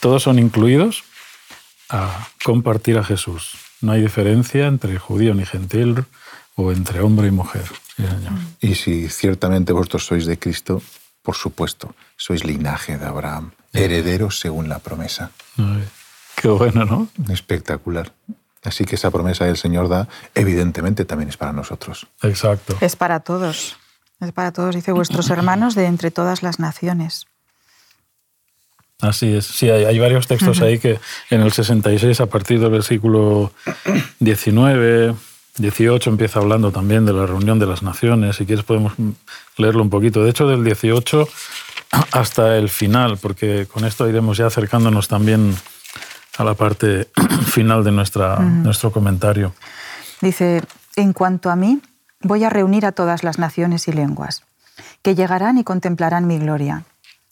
Todos 0.00 0.24
son 0.24 0.38
incluidos 0.38 1.04
a 1.88 2.28
compartir 2.44 2.98
a 2.98 3.04
Jesús. 3.04 3.52
No 3.80 3.92
hay 3.92 4.02
diferencia 4.02 4.66
entre 4.66 4.98
judío 4.98 5.34
ni 5.34 5.46
gentil 5.46 6.04
o 6.56 6.72
entre 6.72 7.00
hombre 7.00 7.28
y 7.28 7.30
mujer. 7.30 7.64
Señor. 7.96 8.32
Y 8.60 8.74
si 8.74 9.08
ciertamente 9.08 9.72
vosotros 9.72 10.06
sois 10.06 10.26
de 10.26 10.38
Cristo, 10.38 10.82
por 11.22 11.36
supuesto, 11.36 11.94
sois 12.16 12.44
linaje 12.44 12.96
de 12.98 13.06
Abraham, 13.06 13.52
herederos 13.72 14.40
según 14.40 14.68
la 14.68 14.78
promesa. 14.78 15.30
Ay, 15.58 15.84
qué 16.36 16.48
bueno, 16.48 16.84
¿no? 16.84 17.08
Espectacular. 17.32 18.12
Así 18.62 18.84
que 18.84 18.96
esa 18.96 19.10
promesa 19.10 19.44
que 19.44 19.50
el 19.50 19.56
Señor 19.56 19.88
da, 19.88 20.08
evidentemente 20.34 21.04
también 21.04 21.28
es 21.28 21.36
para 21.36 21.52
nosotros. 21.52 22.06
Exacto. 22.22 22.76
Es 22.80 22.96
para 22.96 23.20
todos. 23.20 23.76
Es 24.20 24.32
para 24.32 24.52
todos, 24.52 24.74
dice 24.74 24.92
vuestros 24.92 25.30
hermanos 25.30 25.74
de 25.74 25.86
entre 25.86 26.10
todas 26.10 26.42
las 26.42 26.58
naciones. 26.58 27.26
Así 29.00 29.34
es. 29.34 29.46
Sí, 29.46 29.70
hay, 29.70 29.84
hay 29.84 29.98
varios 29.98 30.26
textos 30.26 30.60
ahí 30.60 30.78
que 30.78 31.00
en 31.30 31.40
el 31.40 31.52
66, 31.52 32.20
a 32.20 32.26
partir 32.26 32.60
del 32.60 32.70
versículo 32.70 33.50
19, 34.18 35.14
18, 35.60 36.10
empieza 36.10 36.40
hablando 36.40 36.72
también 36.72 37.06
de 37.06 37.12
la 37.12 37.26
reunión 37.26 37.58
de 37.58 37.66
las 37.66 37.82
naciones. 37.82 38.36
Si 38.36 38.46
quieres 38.46 38.64
podemos 38.64 38.94
leerlo 39.56 39.82
un 39.82 39.90
poquito. 39.90 40.22
De 40.22 40.30
hecho, 40.30 40.46
del 40.46 40.64
18 40.64 41.28
hasta 42.12 42.56
el 42.56 42.68
final, 42.68 43.18
porque 43.18 43.66
con 43.72 43.84
esto 43.84 44.08
iremos 44.08 44.36
ya 44.36 44.46
acercándonos 44.46 45.08
también 45.08 45.54
a 46.38 46.44
la 46.44 46.54
parte 46.54 47.08
final 47.46 47.84
de 47.84 47.92
nuestra, 47.92 48.34
uh 48.34 48.42
-huh. 48.42 48.62
nuestro 48.62 48.90
comentario. 48.90 49.52
Dice, 50.20 50.62
en 50.96 51.12
cuanto 51.12 51.50
a 51.50 51.56
mí, 51.56 51.80
voy 52.22 52.44
a 52.44 52.50
reunir 52.50 52.86
a 52.86 52.92
todas 52.92 53.24
las 53.24 53.38
naciones 53.38 53.88
y 53.88 53.92
lenguas, 53.92 54.44
que 55.02 55.14
llegarán 55.14 55.58
y 55.58 55.64
contemplarán 55.64 56.26
mi 56.26 56.38
gloria. 56.38 56.84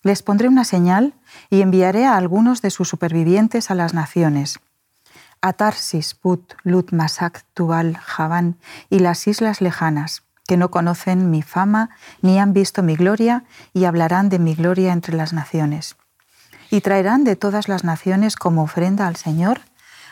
Les 0.02 0.22
pondré 0.22 0.48
una 0.48 0.64
señal 0.64 1.12
y 1.50 1.60
enviaré 1.60 2.06
a 2.06 2.16
algunos 2.16 2.62
de 2.62 2.70
sus 2.70 2.88
supervivientes 2.88 3.70
a 3.70 3.74
las 3.74 3.94
naciones. 3.94 4.60
A 5.40 5.52
Tarsis, 5.52 6.14
Put, 6.14 6.54
Lut, 6.62 6.92
Masac, 6.92 7.44
Tubal, 7.54 7.96
Javán 7.96 8.56
y 8.90 8.98
las 8.98 9.26
islas 9.26 9.60
lejanas, 9.60 10.22
que 10.46 10.56
no 10.56 10.70
conocen 10.70 11.30
mi 11.30 11.42
fama 11.42 11.90
ni 12.22 12.38
han 12.38 12.52
visto 12.52 12.82
mi 12.82 12.96
gloria 12.96 13.44
y 13.72 13.84
hablarán 13.84 14.28
de 14.28 14.38
mi 14.38 14.54
gloria 14.54 14.92
entre 14.92 15.16
las 15.16 15.32
naciones 15.32 15.96
y 16.70 16.80
traerán 16.80 17.24
de 17.24 17.36
todas 17.36 17.68
las 17.68 17.84
naciones 17.84 18.36
como 18.36 18.62
ofrenda 18.62 19.06
al 19.06 19.16
Señor 19.16 19.60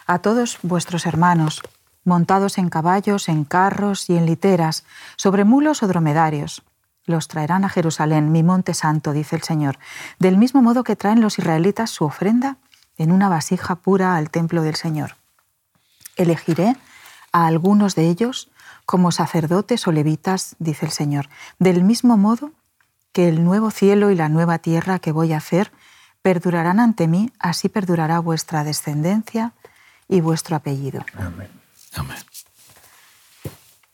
a 0.06 0.20
todos 0.20 0.58
vuestros 0.62 1.04
hermanos, 1.06 1.62
montados 2.04 2.58
en 2.58 2.68
caballos, 2.68 3.28
en 3.28 3.44
carros 3.44 4.08
y 4.08 4.16
en 4.16 4.24
literas, 4.24 4.84
sobre 5.16 5.44
mulos 5.44 5.82
o 5.82 5.88
dromedarios. 5.88 6.62
Los 7.04 7.28
traerán 7.28 7.64
a 7.64 7.68
Jerusalén, 7.68 8.30
mi 8.30 8.42
monte 8.42 8.72
santo, 8.74 9.12
dice 9.12 9.36
el 9.36 9.42
Señor, 9.42 9.78
del 10.18 10.38
mismo 10.38 10.62
modo 10.62 10.84
que 10.84 10.96
traen 10.96 11.20
los 11.20 11.38
israelitas 11.38 11.90
su 11.90 12.04
ofrenda 12.04 12.56
en 12.98 13.12
una 13.12 13.28
vasija 13.28 13.76
pura 13.76 14.16
al 14.16 14.30
templo 14.30 14.62
del 14.62 14.76
Señor. 14.76 15.16
Elegiré 16.16 16.76
a 17.32 17.46
algunos 17.46 17.94
de 17.94 18.09
ellos 18.09 18.50
como 18.87 19.12
sacerdotes 19.12 19.87
o 19.87 19.92
levitas, 19.92 20.56
dice 20.59 20.87
el 20.87 20.92
Señor, 20.92 21.28
del 21.59 21.82
mismo 21.82 22.16
modo 22.16 22.52
que 23.12 23.28
el 23.28 23.44
nuevo 23.44 23.70
cielo 23.70 24.11
y 24.11 24.14
la 24.14 24.28
nueva 24.28 24.59
tierra 24.59 24.98
que 24.98 25.12
voy 25.12 25.32
a 25.32 25.38
hacer 25.38 25.72
perdurarán 26.22 26.80
ante 26.80 27.09
mí, 27.09 27.32
así 27.38 27.68
perdurará 27.68 28.18
vuestra 28.20 28.64
descendencia 28.64 29.52
y 30.09 30.20
vuestro 30.20 30.56
apellido. 30.56 31.04
Amén. 31.16 31.48
Amén. 31.94 32.18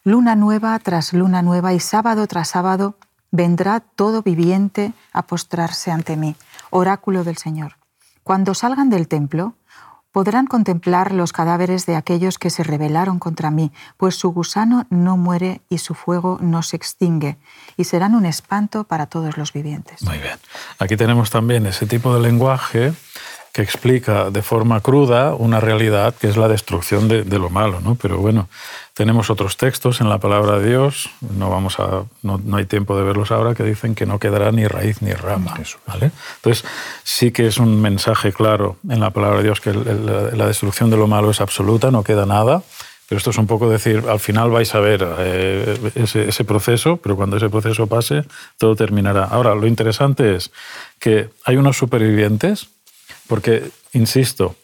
Luna 0.04 0.34
nueva 0.34 0.78
tras 0.78 1.12
luna 1.12 1.42
nueva 1.42 1.72
y 1.72 1.80
sábado 1.80 2.26
tras 2.26 2.48
sábado 2.48 2.96
vendrá 3.30 3.80
todo 3.80 4.22
viviente 4.22 4.92
a 5.12 5.22
postrarse 5.22 5.90
ante 5.90 6.16
mí, 6.16 6.36
oráculo 6.70 7.22
del 7.22 7.36
Señor. 7.36 7.76
Cuando 8.22 8.54
salgan 8.54 8.88
del 8.88 9.08
templo, 9.08 9.54
podrán 10.12 10.46
contemplar 10.46 11.12
los 11.12 11.32
cadáveres 11.32 11.86
de 11.86 11.96
aquellos 11.96 12.38
que 12.38 12.50
se 12.50 12.62
rebelaron 12.62 13.18
contra 13.18 13.50
mí, 13.50 13.72
pues 13.96 14.14
su 14.14 14.30
gusano 14.30 14.86
no 14.90 15.16
muere 15.16 15.62
y 15.68 15.78
su 15.78 15.94
fuego 15.94 16.38
no 16.40 16.62
se 16.62 16.76
extingue, 16.76 17.38
y 17.76 17.84
serán 17.84 18.14
un 18.14 18.26
espanto 18.26 18.84
para 18.84 19.06
todos 19.06 19.38
los 19.38 19.52
vivientes. 19.52 20.02
Muy 20.02 20.18
bien. 20.18 20.38
Aquí 20.78 20.96
tenemos 20.96 21.30
también 21.30 21.66
ese 21.66 21.86
tipo 21.86 22.14
de 22.14 22.20
lenguaje 22.20 22.92
que 23.52 23.60
explica 23.60 24.30
de 24.30 24.40
forma 24.40 24.80
cruda 24.80 25.34
una 25.34 25.60
realidad 25.60 26.14
que 26.14 26.26
es 26.26 26.38
la 26.38 26.48
destrucción 26.48 27.06
de, 27.06 27.38
lo 27.38 27.50
malo, 27.50 27.80
¿no? 27.82 27.96
Pero 27.96 28.16
bueno, 28.16 28.48
tenemos 28.94 29.28
otros 29.28 29.58
textos 29.58 30.00
en 30.00 30.08
la 30.08 30.18
palabra 30.18 30.58
de 30.58 30.70
Dios, 30.70 31.10
no, 31.36 31.50
vamos 31.50 31.78
a, 31.78 32.04
no, 32.22 32.40
hay 32.56 32.64
tiempo 32.64 32.96
de 32.96 33.02
verlos 33.02 33.30
ahora, 33.30 33.54
que 33.54 33.62
dicen 33.62 33.94
que 33.94 34.06
no 34.06 34.18
quedará 34.18 34.52
ni 34.52 34.66
raíz 34.66 35.02
ni 35.02 35.12
rama. 35.12 35.54
¿vale? 35.86 36.12
Entonces, 36.36 36.64
sí 37.04 37.30
que 37.30 37.46
es 37.46 37.58
un 37.58 37.78
mensaje 37.82 38.32
claro 38.32 38.76
en 38.88 39.00
la 39.00 39.10
palabra 39.10 39.38
de 39.38 39.44
Dios 39.44 39.60
que 39.60 39.74
la 39.74 40.46
destrucción 40.46 40.88
de 40.88 40.96
lo 40.96 41.06
malo 41.06 41.30
es 41.30 41.42
absoluta, 41.42 41.90
no 41.90 42.02
queda 42.04 42.24
nada. 42.24 42.62
Pero 43.08 43.18
esto 43.18 43.30
es 43.30 43.36
un 43.36 43.46
poco 43.46 43.68
decir, 43.68 44.04
al 44.08 44.20
final 44.20 44.50
vais 44.50 44.74
a 44.74 44.80
ver 44.80 45.06
eh, 45.18 45.92
ese, 45.96 46.30
ese 46.30 46.44
proceso, 46.44 46.96
pero 46.96 47.14
cuando 47.14 47.36
ese 47.36 47.50
proceso 47.50 47.86
pase, 47.86 48.24
todo 48.56 48.74
terminará. 48.74 49.24
Ahora, 49.24 49.54
lo 49.54 49.66
interesante 49.66 50.34
es 50.34 50.50
que 50.98 51.28
hay 51.44 51.56
unos 51.58 51.76
supervivientes 51.76 52.71
porque, 53.32 53.70
insisto, 53.94 54.56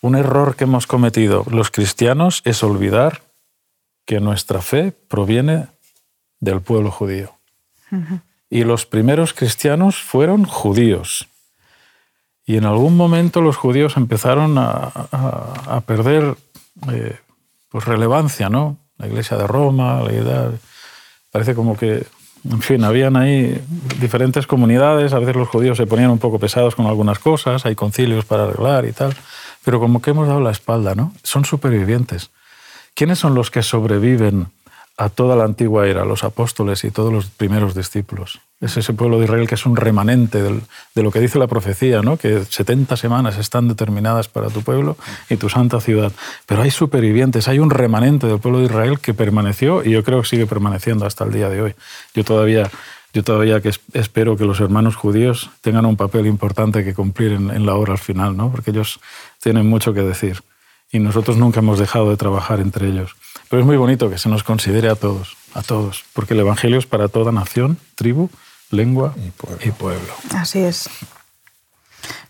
un 0.00 0.14
error 0.14 0.54
que 0.54 0.62
hemos 0.62 0.86
cometido 0.86 1.44
los 1.50 1.72
cristianos 1.72 2.40
es 2.44 2.62
olvidar 2.62 3.22
que 4.06 4.20
nuestra 4.20 4.62
fe 4.62 4.92
proviene 4.92 5.66
del 6.38 6.60
pueblo 6.60 6.92
judío. 6.92 7.34
Y 8.48 8.62
los 8.62 8.86
primeros 8.86 9.34
cristianos 9.34 9.96
fueron 9.96 10.44
judíos. 10.44 11.26
Y 12.46 12.58
en 12.58 12.64
algún 12.64 12.96
momento 12.96 13.40
los 13.40 13.56
judíos 13.56 13.96
empezaron 13.96 14.54
a, 14.56 15.82
perder 15.84 16.36
eh, 16.92 17.18
pues 17.70 17.86
relevancia, 17.86 18.48
¿no? 18.48 18.78
La 18.98 19.08
iglesia 19.08 19.36
de 19.36 19.48
Roma, 19.48 20.00
la 20.00 20.12
idea, 20.12 20.52
parece 21.32 21.56
como 21.56 21.76
que 21.76 22.06
en 22.50 22.60
fin, 22.60 22.84
habían 22.84 23.16
ahí 23.16 23.60
diferentes 24.00 24.46
comunidades, 24.46 25.12
a 25.12 25.18
veces 25.18 25.36
los 25.36 25.48
judíos 25.48 25.76
se 25.76 25.86
ponían 25.86 26.10
un 26.10 26.18
poco 26.18 26.38
pesados 26.38 26.74
con 26.74 26.86
algunas 26.86 27.18
cosas, 27.18 27.66
hay 27.66 27.74
concilios 27.74 28.24
para 28.24 28.44
arreglar 28.44 28.84
y 28.84 28.92
tal, 28.92 29.14
pero 29.64 29.78
como 29.78 30.02
que 30.02 30.10
hemos 30.10 30.26
dado 30.26 30.40
la 30.40 30.50
espalda, 30.50 30.94
¿no? 30.94 31.12
Son 31.22 31.44
supervivientes. 31.44 32.30
¿Quiénes 32.94 33.18
son 33.18 33.34
los 33.34 33.50
que 33.50 33.62
sobreviven 33.62 34.48
a 34.96 35.08
toda 35.08 35.36
la 35.36 35.44
antigua 35.44 35.86
era, 35.86 36.04
los 36.04 36.24
apóstoles 36.24 36.84
y 36.84 36.90
todos 36.90 37.12
los 37.12 37.26
primeros 37.26 37.74
discípulos. 37.74 38.40
Es 38.62 38.76
ese 38.76 38.92
pueblo 38.92 39.18
de 39.18 39.24
Israel 39.24 39.48
que 39.48 39.56
es 39.56 39.66
un 39.66 39.74
remanente 39.74 40.40
de 40.40 41.02
lo 41.02 41.10
que 41.10 41.18
dice 41.18 41.38
la 41.40 41.48
profecía, 41.48 42.00
¿no? 42.00 42.16
que 42.16 42.44
70 42.44 42.96
semanas 42.96 43.36
están 43.36 43.66
determinadas 43.66 44.28
para 44.28 44.50
tu 44.50 44.62
pueblo 44.62 44.96
y 45.28 45.36
tu 45.36 45.48
santa 45.48 45.80
ciudad. 45.80 46.12
Pero 46.46 46.62
hay 46.62 46.70
supervivientes, 46.70 47.48
hay 47.48 47.58
un 47.58 47.70
remanente 47.70 48.28
del 48.28 48.38
pueblo 48.38 48.60
de 48.60 48.66
Israel 48.66 49.00
que 49.00 49.14
permaneció 49.14 49.84
y 49.84 49.90
yo 49.90 50.04
creo 50.04 50.22
que 50.22 50.28
sigue 50.28 50.46
permaneciendo 50.46 51.04
hasta 51.06 51.24
el 51.24 51.32
día 51.32 51.48
de 51.48 51.60
hoy. 51.60 51.74
Yo 52.14 52.22
todavía, 52.22 52.70
yo 53.12 53.24
todavía 53.24 53.60
que 53.60 53.72
espero 53.94 54.36
que 54.36 54.44
los 54.44 54.60
hermanos 54.60 54.94
judíos 54.94 55.50
tengan 55.60 55.84
un 55.84 55.96
papel 55.96 56.26
importante 56.28 56.84
que 56.84 56.94
cumplir 56.94 57.32
en, 57.32 57.66
la 57.66 57.74
obra 57.74 57.94
al 57.94 57.98
final, 57.98 58.36
¿no? 58.36 58.52
porque 58.52 58.70
ellos 58.70 59.00
tienen 59.42 59.66
mucho 59.66 59.92
que 59.92 60.02
decir 60.02 60.40
y 60.92 61.00
nosotros 61.00 61.36
nunca 61.36 61.60
hemos 61.60 61.80
dejado 61.80 62.10
de 62.10 62.16
trabajar 62.16 62.60
entre 62.60 62.86
ellos. 62.86 63.16
Pero 63.48 63.60
es 63.60 63.66
muy 63.66 63.76
bonito 63.76 64.08
que 64.08 64.18
se 64.18 64.28
nos 64.28 64.44
considere 64.44 64.88
a 64.88 64.94
todos, 64.94 65.36
a 65.52 65.62
todos, 65.62 66.04
porque 66.12 66.34
el 66.34 66.40
Evangelio 66.40 66.78
es 66.78 66.86
para 66.86 67.08
toda 67.08 67.32
nación, 67.32 67.78
tribu, 67.96 68.28
lengua 68.72 69.14
y 69.64 69.70
pueblo. 69.70 70.12
Así 70.34 70.60
es. 70.60 70.88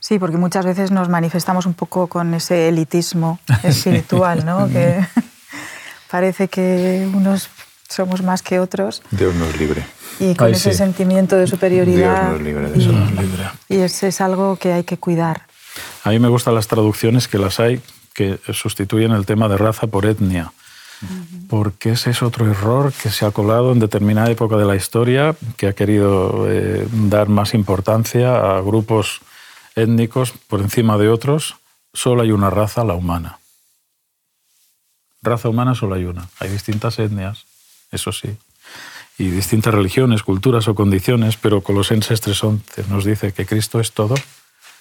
Sí, 0.00 0.18
porque 0.18 0.36
muchas 0.36 0.66
veces 0.66 0.90
nos 0.90 1.08
manifestamos 1.08 1.64
un 1.64 1.74
poco 1.74 2.08
con 2.08 2.34
ese 2.34 2.68
elitismo 2.68 3.38
espiritual, 3.62 4.44
¿no? 4.44 4.68
que 4.68 5.00
parece 6.10 6.48
que 6.48 7.08
unos 7.14 7.48
somos 7.88 8.22
más 8.22 8.42
que 8.42 8.58
otros. 8.58 9.02
Dios 9.10 9.34
nos 9.34 9.56
libre. 9.58 9.84
Y 10.20 10.34
con 10.34 10.52
ese 10.52 10.74
sentimiento 10.74 11.36
de 11.36 11.46
superioridad. 11.46 12.22
Dios 12.22 12.32
nos 12.32 12.42
libre 12.42 12.70
de 12.70 12.78
eso. 12.78 12.92
Y, 13.68 13.76
y 13.76 13.80
es, 13.80 14.02
es 14.02 14.20
algo 14.20 14.56
que 14.56 14.72
hay 14.72 14.84
que 14.84 14.98
cuidar. 14.98 15.46
A 16.04 16.10
mí 16.10 16.18
me 16.18 16.28
gustan 16.28 16.54
las 16.54 16.68
traducciones 16.68 17.28
que 17.28 17.38
las 17.38 17.60
hay 17.60 17.80
que 18.12 18.38
sustituyen 18.52 19.12
el 19.12 19.24
tema 19.24 19.48
de 19.48 19.56
raza 19.56 19.86
por 19.86 20.04
etnia 20.04 20.52
porque 21.48 21.92
ese 21.92 22.10
es 22.10 22.22
otro 22.22 22.50
error 22.50 22.92
que 22.92 23.10
se 23.10 23.26
ha 23.26 23.30
colado 23.30 23.72
en 23.72 23.78
determinada 23.78 24.30
época 24.30 24.56
de 24.56 24.64
la 24.64 24.76
historia, 24.76 25.36
que 25.56 25.66
ha 25.66 25.74
querido 25.74 26.46
eh, 26.50 26.86
dar 26.92 27.28
más 27.28 27.54
importancia 27.54 28.56
a 28.56 28.60
grupos 28.60 29.20
étnicos 29.74 30.32
por 30.48 30.60
encima 30.60 30.96
de 30.98 31.08
otros. 31.08 31.56
Solo 31.92 32.22
hay 32.22 32.32
una 32.32 32.50
raza, 32.50 32.84
la 32.84 32.94
humana. 32.94 33.38
Raza 35.22 35.48
humana 35.48 35.74
solo 35.74 35.94
hay 35.94 36.04
una. 36.04 36.28
Hay 36.40 36.50
distintas 36.50 36.98
etnias, 36.98 37.44
eso 37.90 38.12
sí, 38.12 38.36
y 39.18 39.30
distintas 39.30 39.74
religiones, 39.74 40.22
culturas 40.22 40.68
o 40.68 40.74
condiciones, 40.74 41.36
pero 41.36 41.62
Colosenses 41.62 42.22
3.11 42.22 42.86
nos 42.88 43.04
dice 43.04 43.32
que 43.32 43.46
Cristo 43.46 43.78
es 43.78 43.92
todo, 43.92 44.14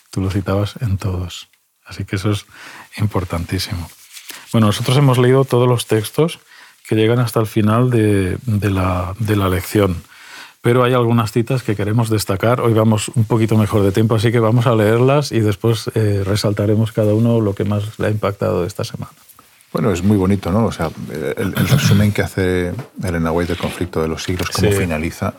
tú 0.09 0.21
lo 0.21 0.31
citabas 0.31 0.75
en 0.81 0.97
todos. 0.97 1.47
Así 1.85 2.05
que 2.05 2.15
eso 2.15 2.31
es 2.31 2.45
importantísimo. 2.97 3.89
Bueno, 4.51 4.67
nosotros 4.67 4.97
hemos 4.97 5.17
leído 5.17 5.45
todos 5.45 5.67
los 5.67 5.85
textos 5.85 6.39
que 6.87 6.95
llegan 6.95 7.19
hasta 7.19 7.39
el 7.39 7.47
final 7.47 7.89
de, 7.89 8.37
la, 8.69 9.15
lección, 9.49 10.03
pero 10.61 10.83
hay 10.83 10.93
algunas 10.93 11.31
citas 11.31 11.63
que 11.63 11.75
queremos 11.75 12.09
destacar. 12.09 12.59
Hoy 12.59 12.73
vamos 12.73 13.09
un 13.15 13.23
poquito 13.23 13.55
mejor 13.55 13.83
de 13.83 13.93
tiempo, 13.93 14.15
así 14.15 14.29
que 14.31 14.39
vamos 14.39 14.67
a 14.67 14.75
leerlas 14.75 15.31
y 15.31 15.39
después 15.39 15.89
eh, 15.95 16.23
resaltaremos 16.25 16.91
cada 16.91 17.13
uno 17.13 17.39
lo 17.39 17.55
que 17.55 17.63
más 17.63 17.97
le 17.97 18.07
ha 18.07 18.09
impactado 18.09 18.65
esta 18.65 18.83
semana. 18.83 19.11
Bueno, 19.71 19.89
es 19.93 20.03
muy 20.03 20.17
bonito, 20.17 20.51
¿no? 20.51 20.65
O 20.65 20.71
sea, 20.73 20.91
el, 21.37 21.53
resumen 21.53 22.11
que 22.11 22.21
hace 22.21 22.73
Elena 23.01 23.31
White 23.31 23.53
del 23.53 23.61
conflicto 23.61 24.01
de 24.01 24.09
los 24.09 24.21
siglos, 24.23 24.49
cómo 24.49 24.69
finaliza, 24.71 25.33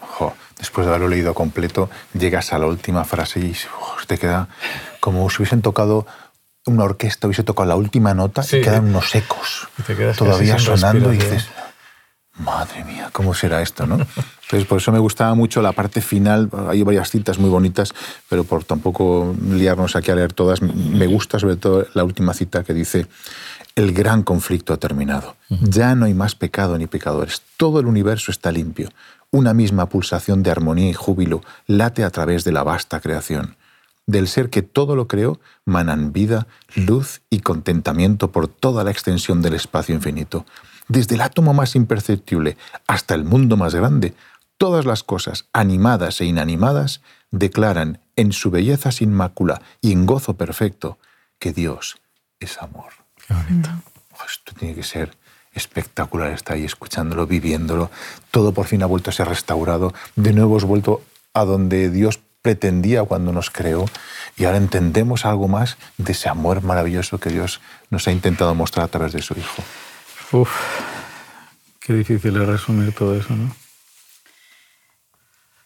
después 0.58 0.86
de 0.86 0.90
haberlo 0.90 1.08
leído 1.08 1.34
completo, 1.34 1.90
llegas 2.18 2.54
a 2.54 2.58
la 2.58 2.66
última 2.66 3.04
frase 3.04 3.40
y 3.40 3.54
te 4.06 4.16
queda 4.16 4.48
como 5.00 5.28
si 5.28 5.38
hubiesen 5.38 5.60
tocado 5.60 6.06
una 6.66 6.84
orquesta 6.84 7.26
hubiese 7.26 7.42
tocado 7.42 7.68
la 7.68 7.76
última 7.76 8.14
nota 8.14 8.42
y 8.44 8.60
quedan 8.60 8.86
unos 8.86 9.14
ecos 9.14 9.68
todavía 10.16 10.58
sonando 10.58 11.12
y 11.12 11.16
dices, 11.18 11.48
madre 12.38 12.84
mía, 12.84 13.10
¿cómo 13.12 13.34
será 13.34 13.62
esto? 13.62 13.86
¿no? 13.86 13.94
Entonces, 13.96 14.68
por 14.68 14.78
eso 14.78 14.92
me 14.92 14.98
gustaba 14.98 15.34
mucho 15.34 15.62
la 15.62 15.72
parte 15.72 16.00
final. 16.00 16.50
Hay 16.68 16.82
varias 16.82 17.10
citas 17.10 17.38
muy 17.38 17.50
bonitas, 17.50 17.94
pero 18.28 18.44
por 18.44 18.64
tampoco 18.64 19.34
liarnos 19.50 19.96
aquí 19.96 20.10
a 20.10 20.14
leer 20.14 20.32
todas, 20.32 20.62
me 20.62 21.06
gusta 21.06 21.38
sobre 21.38 21.56
todo 21.56 21.86
la 21.94 22.04
última 22.04 22.34
cita 22.34 22.62
que 22.62 22.74
dice, 22.74 23.06
el 23.74 23.92
gran 23.92 24.22
conflicto 24.22 24.72
ha 24.72 24.76
terminado. 24.76 25.36
Ya 25.48 25.94
no 25.94 26.04
hay 26.04 26.14
más 26.14 26.34
pecado 26.34 26.78
ni 26.78 26.86
pecadores. 26.86 27.42
Todo 27.56 27.80
el 27.80 27.86
universo 27.86 28.30
está 28.30 28.52
limpio. 28.52 28.90
Una 29.30 29.54
misma 29.54 29.86
pulsación 29.86 30.42
de 30.42 30.50
armonía 30.50 30.90
y 30.90 30.94
júbilo 30.94 31.40
late 31.66 32.04
a 32.04 32.10
través 32.10 32.44
de 32.44 32.52
la 32.52 32.62
vasta 32.62 33.00
creación 33.00 33.56
del 34.12 34.28
ser 34.28 34.50
que 34.50 34.62
todo 34.62 34.94
lo 34.94 35.08
creó, 35.08 35.40
manan 35.64 36.12
vida, 36.12 36.46
luz 36.76 37.22
y 37.30 37.40
contentamiento 37.40 38.30
por 38.30 38.46
toda 38.46 38.84
la 38.84 38.90
extensión 38.90 39.42
del 39.42 39.54
espacio 39.54 39.94
infinito. 39.94 40.46
Desde 40.86 41.16
el 41.16 41.22
átomo 41.22 41.54
más 41.54 41.74
imperceptible 41.74 42.56
hasta 42.86 43.14
el 43.14 43.24
mundo 43.24 43.56
más 43.56 43.74
grande, 43.74 44.14
todas 44.58 44.84
las 44.84 45.02
cosas, 45.02 45.46
animadas 45.52 46.20
e 46.20 46.26
inanimadas, 46.26 47.00
declaran 47.30 48.00
en 48.14 48.32
su 48.32 48.50
belleza 48.50 48.92
sin 48.92 49.12
mácula 49.12 49.62
y 49.80 49.92
en 49.92 50.06
gozo 50.06 50.34
perfecto 50.34 50.98
que 51.38 51.52
Dios 51.52 51.96
es 52.38 52.60
amor. 52.62 52.92
esto 54.28 54.52
tiene 54.56 54.74
que 54.74 54.82
ser 54.82 55.16
espectacular 55.54 56.30
estar 56.30 56.56
ahí 56.56 56.64
escuchándolo, 56.64 57.26
viviéndolo. 57.26 57.90
Todo 58.30 58.52
por 58.52 58.66
fin 58.66 58.82
ha 58.82 58.86
vuelto 58.86 59.10
a 59.10 59.12
ser 59.12 59.28
restaurado. 59.28 59.92
De 60.16 60.32
nuevo 60.32 60.52
hemos 60.52 60.64
vuelto 60.64 61.02
a 61.34 61.44
donde 61.44 61.90
Dios 61.90 62.20
pretendía 62.42 63.04
cuando 63.04 63.32
nos 63.32 63.50
creó 63.50 63.86
y 64.36 64.44
ahora 64.44 64.58
entendemos 64.58 65.24
algo 65.24 65.48
más 65.48 65.78
de 65.96 66.12
ese 66.12 66.28
amor 66.28 66.62
maravilloso 66.62 67.18
que 67.18 67.30
Dios 67.30 67.60
nos 67.90 68.06
ha 68.08 68.12
intentado 68.12 68.54
mostrar 68.54 68.84
a 68.84 68.88
través 68.88 69.12
de 69.12 69.22
su 69.22 69.34
Hijo. 69.38 69.62
Uf, 70.32 70.50
qué 71.80 71.94
difícil 71.94 72.36
es 72.36 72.46
resumir 72.46 72.92
todo 72.92 73.16
eso, 73.16 73.34
¿no? 73.34 73.54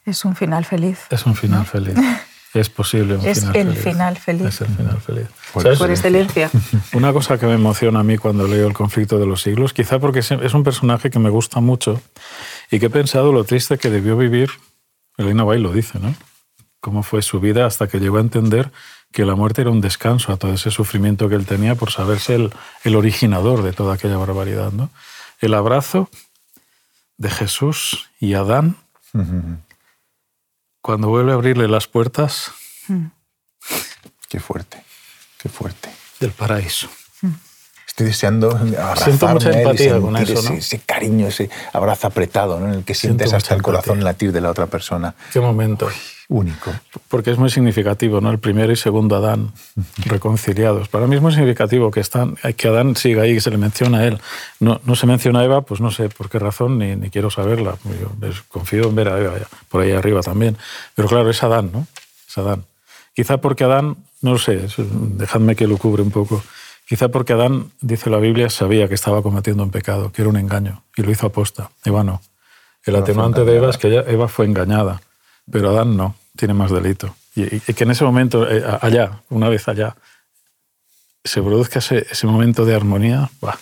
Es 0.05 0.23
un 0.23 0.35
final 0.35 0.63
feliz. 0.63 0.99
Es 1.09 1.25
un 1.25 1.35
final 1.35 1.65
feliz. 1.65 1.95
Es 2.53 2.69
posible 2.69 3.17
un 3.17 3.25
es 3.25 3.41
final 3.41 3.55
el 3.55 3.67
feliz. 3.67 3.83
final 3.83 4.17
feliz. 4.17 4.47
Es 4.47 4.61
el 4.61 4.67
final 4.67 5.01
feliz. 5.01 5.27
Por, 5.53 5.91
excelencia. 5.91 6.49
Una 6.93 7.11
cosa 7.13 7.37
que 7.37 7.45
me 7.45 7.53
emociona 7.53 7.99
a 7.99 8.03
mí 8.03 8.17
cuando 8.17 8.47
leo 8.47 8.65
El 8.67 8.73
conflicto 8.73 9.19
de 9.19 9.27
los 9.27 9.41
siglos, 9.41 9.73
quizá 9.73 9.99
porque 9.99 10.19
es 10.19 10.53
un 10.53 10.63
personaje 10.63 11.11
que 11.11 11.19
me 11.19 11.29
gusta 11.29 11.59
mucho 11.59 12.01
y 12.71 12.79
que 12.79 12.87
he 12.87 12.89
pensado 12.89 13.31
lo 13.31 13.43
triste 13.43 13.77
que 13.77 13.89
debió 13.89 14.17
vivir, 14.17 14.49
Elena 15.17 15.43
Bay 15.43 15.59
lo 15.59 15.71
dice, 15.71 15.99
¿no? 15.99 16.15
Cómo 16.87 17.03
fue 17.03 17.21
su 17.21 17.41
vida 17.41 17.65
hasta 17.65 17.89
que 17.89 17.99
llegó 17.99 18.15
a 18.15 18.21
entender 18.21 18.71
que 19.11 19.25
la 19.25 19.35
muerte 19.35 19.59
era 19.59 19.71
un 19.71 19.81
descanso 19.81 20.31
a 20.31 20.37
todo 20.37 20.53
ese 20.53 20.71
sufrimiento 20.71 21.27
que 21.27 21.35
él 21.35 21.45
tenía 21.45 21.75
por 21.75 21.91
saberse 21.91 22.35
el, 22.35 22.53
el 22.85 22.95
originador 22.95 23.61
de 23.61 23.73
toda 23.73 23.95
aquella 23.95 24.15
barbaridad. 24.15 24.71
¿no? 24.71 24.89
El 25.41 25.53
abrazo 25.53 26.09
de 27.17 27.29
Jesús 27.29 28.07
y 28.21 28.35
Adán, 28.35 28.77
cuando 30.81 31.09
vuelve 31.09 31.33
a 31.33 31.35
abrirle 31.35 31.67
las 31.67 31.87
puertas 31.87 32.53
Qué 34.29 34.39
fuerte, 34.39 34.81
qué 35.39 35.49
fuerte. 35.49 35.89
del 36.21 36.31
paraíso. 36.31 36.87
Estoy 37.85 38.07
deseando 38.07 38.51
abrazarme 38.51 39.03
Siento 39.03 39.27
mucha 39.27 39.49
a 39.49 39.51
él 39.51 39.57
y 39.57 39.61
empatía 39.61 39.99
con 39.99 40.15
eso, 40.15 40.33
¿no? 40.35 40.39
ese, 40.39 40.55
ese 40.55 40.79
cariño, 40.79 41.27
ese 41.27 41.49
abrazo 41.73 42.07
apretado, 42.07 42.61
¿no? 42.61 42.67
en 42.67 42.75
el 42.75 42.83
que 42.85 42.95
sientes 42.95 43.29
Siento 43.29 43.35
hasta 43.43 43.55
el 43.55 43.61
corazón 43.61 43.97
empatía. 43.97 44.05
latir 44.13 44.31
de 44.31 44.39
la 44.39 44.51
otra 44.51 44.67
persona. 44.67 45.15
Qué 45.33 45.41
momento. 45.41 45.89
Único. 46.29 46.73
Porque 47.07 47.31
es 47.31 47.37
muy 47.37 47.49
significativo, 47.49 48.19
¿no? 48.19 48.29
El 48.29 48.39
primero 48.39 48.73
y 48.73 48.75
segundo 48.75 49.15
Adán 49.15 49.53
reconciliados. 50.05 50.89
Para 50.89 51.07
mí 51.07 51.15
es 51.15 51.21
muy 51.21 51.31
significativo 51.31 51.89
que, 51.89 52.01
están, 52.01 52.35
que 52.35 52.67
Adán 52.67 52.97
siga 52.97 53.23
ahí, 53.23 53.35
que 53.35 53.41
se 53.41 53.49
le 53.49 53.57
menciona 53.57 53.99
a 53.99 54.07
él. 54.07 54.19
No, 54.59 54.81
no 54.83 54.95
se 54.97 55.07
menciona 55.07 55.39
a 55.39 55.45
Eva, 55.45 55.61
pues 55.61 55.79
no 55.79 55.89
sé 55.89 56.09
por 56.09 56.29
qué 56.29 56.37
razón, 56.37 56.79
ni, 56.79 56.97
ni 56.97 57.09
quiero 57.09 57.29
saberla. 57.29 57.75
Yo 58.21 58.29
confío 58.49 58.89
en 58.89 58.95
ver 58.95 59.07
a 59.07 59.19
Eva 59.19 59.33
por 59.69 59.81
ahí 59.81 59.91
arriba 59.91 60.21
también. 60.21 60.57
Pero 60.95 61.07
claro, 61.07 61.29
es 61.29 61.41
Adán, 61.43 61.69
¿no? 61.71 61.87
Es 62.27 62.37
Adán. 62.37 62.65
Quizá 63.15 63.37
porque 63.37 63.63
Adán, 63.63 63.95
no 64.21 64.33
lo 64.33 64.37
sé, 64.37 64.67
dejadme 64.77 65.55
que 65.55 65.65
lo 65.65 65.77
cubre 65.77 66.01
un 66.01 66.11
poco. 66.11 66.43
Quizá 66.85 67.07
porque 67.07 67.33
Adán, 67.33 67.71
dice 67.79 68.09
la 68.09 68.17
Biblia, 68.17 68.49
sabía 68.49 68.89
que 68.89 68.95
estaba 68.95 69.21
cometiendo 69.21 69.63
un 69.63 69.71
pecado, 69.71 70.11
que 70.11 70.23
era 70.23 70.29
un 70.29 70.37
engaño, 70.37 70.83
y 70.95 71.03
lo 71.03 71.11
hizo 71.11 71.27
aposta. 71.27 71.71
Eva 71.85 72.03
no. 72.03 72.21
El 72.83 72.95
atenuante 72.95 73.43
de 73.43 73.57
Eva 73.57 73.69
es 73.69 73.77
que 73.77 73.87
Eva 73.87 74.27
fue 74.27 74.45
engañada, 74.45 75.01
pero 75.51 75.69
Adán 75.69 75.95
no, 75.97 76.15
tiene 76.35 76.53
más 76.53 76.71
delito. 76.71 77.15
Y, 77.35 77.43
y- 77.43 77.61
y 77.67 77.73
que 77.73 77.83
en 77.83 77.91
ese 77.91 78.03
momento, 78.03 78.49
eh, 78.49 78.63
allá, 78.81 79.21
una 79.29 79.49
vez 79.49 79.67
allá, 79.67 79.95
se 81.23 81.41
produzca 81.41 81.79
ese, 81.79 82.05
ese 82.09 82.25
momento 82.27 82.65
de 82.65 82.75
armonía. 82.75 83.29
¡buah! 83.41 83.55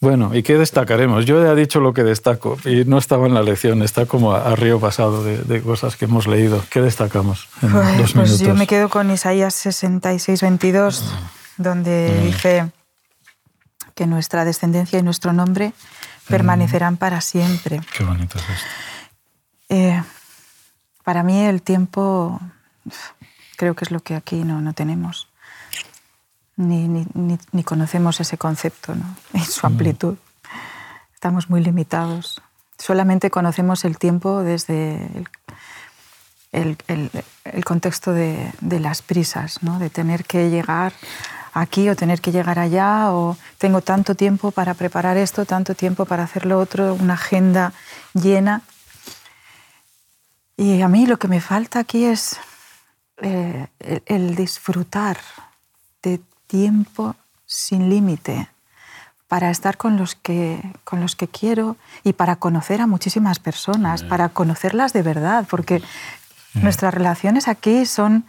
Bueno, 0.00 0.32
¿y 0.32 0.44
qué 0.44 0.54
destacaremos? 0.56 1.26
Yo 1.26 1.42
ya 1.42 1.52
he 1.52 1.56
dicho 1.56 1.80
lo 1.80 1.92
que 1.92 2.04
destaco 2.04 2.56
y 2.64 2.84
no 2.84 2.98
estaba 2.98 3.26
en 3.26 3.34
la 3.34 3.42
lección, 3.42 3.82
está 3.82 4.06
como 4.06 4.32
a, 4.32 4.52
a 4.52 4.54
río 4.54 4.78
pasado 4.78 5.24
de, 5.24 5.38
de 5.38 5.60
cosas 5.60 5.96
que 5.96 6.04
hemos 6.04 6.28
leído. 6.28 6.62
¿Qué 6.70 6.80
destacamos 6.80 7.48
en 7.62 7.72
Pues, 7.72 7.98
dos 7.98 8.12
pues 8.12 8.38
yo 8.38 8.54
me 8.54 8.68
quedo 8.68 8.88
con 8.90 9.10
Isaías 9.10 9.54
66, 9.54 10.40
22, 10.40 11.04
donde 11.56 12.20
dice 12.26 12.70
que 13.96 14.06
nuestra 14.06 14.44
descendencia 14.44 15.00
y 15.00 15.02
nuestro 15.02 15.32
nombre 15.32 15.72
permanecerán 16.28 16.96
para 16.96 17.20
siempre. 17.20 17.80
Qué 17.96 18.04
bonito 18.04 18.38
es 18.38 18.44
esto. 18.44 18.66
Eh, 19.70 20.02
para 21.08 21.22
mí 21.22 21.40
el 21.40 21.62
tiempo 21.62 22.38
creo 23.56 23.74
que 23.74 23.86
es 23.86 23.90
lo 23.90 24.00
que 24.00 24.14
aquí 24.14 24.44
no, 24.44 24.60
no 24.60 24.74
tenemos. 24.74 25.26
Ni, 26.56 26.86
ni- 26.86 27.06
ni- 27.14 27.38
ni 27.50 27.64
conocemos 27.64 28.20
ese 28.20 28.36
concepto 28.36 28.94
¿no? 28.94 29.06
en 29.32 29.42
su 29.44 29.66
amplitud. 29.66 30.16
Estamos 31.14 31.48
muy 31.48 31.62
limitados. 31.64 32.42
Solamente 32.78 33.30
conocemos 33.30 33.86
el 33.86 33.96
tiempo 33.96 34.42
desde 34.42 34.96
el, 36.52 36.76
el- 36.88 37.10
el- 37.14 37.24
el 37.44 37.64
contexto 37.64 38.12
de, 38.12 38.52
de 38.60 38.78
las 38.78 39.00
prisas, 39.00 39.62
¿no? 39.62 39.78
de 39.78 39.88
tener 39.88 40.24
que 40.26 40.50
llegar 40.50 40.92
aquí 41.54 41.88
o 41.88 41.96
tener 41.96 42.20
que 42.20 42.32
llegar 42.32 42.58
allá, 42.58 43.12
o 43.12 43.38
tengo 43.56 43.80
tanto 43.80 44.14
tiempo 44.14 44.50
para 44.50 44.74
preparar 44.74 45.16
esto, 45.16 45.46
tanto 45.46 45.74
tiempo 45.74 46.04
para 46.04 46.24
hacer 46.24 46.44
lo 46.44 46.58
otro, 46.60 46.92
una 46.92 47.14
agenda 47.14 47.72
llena. 48.12 48.60
Y 50.58 50.82
a 50.82 50.88
mí 50.88 51.06
lo 51.06 51.18
que 51.18 51.28
me 51.28 51.40
falta 51.40 51.78
aquí 51.78 52.04
es 52.04 52.36
eh, 53.22 53.68
el, 53.78 54.02
el 54.06 54.34
disfrutar 54.34 55.16
de 56.02 56.20
tiempo 56.48 57.14
sin 57.46 57.88
límite 57.88 58.48
para 59.28 59.50
estar 59.50 59.76
con 59.76 59.96
los, 59.96 60.14
que, 60.16 60.60
con 60.84 61.00
los 61.00 61.14
que 61.14 61.28
quiero 61.28 61.76
y 62.02 62.12
para 62.14 62.36
conocer 62.36 62.80
a 62.80 62.86
muchísimas 62.86 63.38
personas, 63.38 64.02
para 64.02 64.30
conocerlas 64.30 64.92
de 64.92 65.02
verdad, 65.02 65.46
porque 65.48 65.80
nuestras 66.54 66.92
relaciones 66.92 67.46
aquí 67.46 67.86
son 67.86 68.24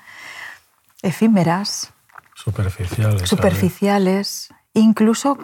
efímeras, 1.01 1.91
Superficiales. 2.35 3.29
superficiales, 3.29 4.49
incluso 4.73 5.37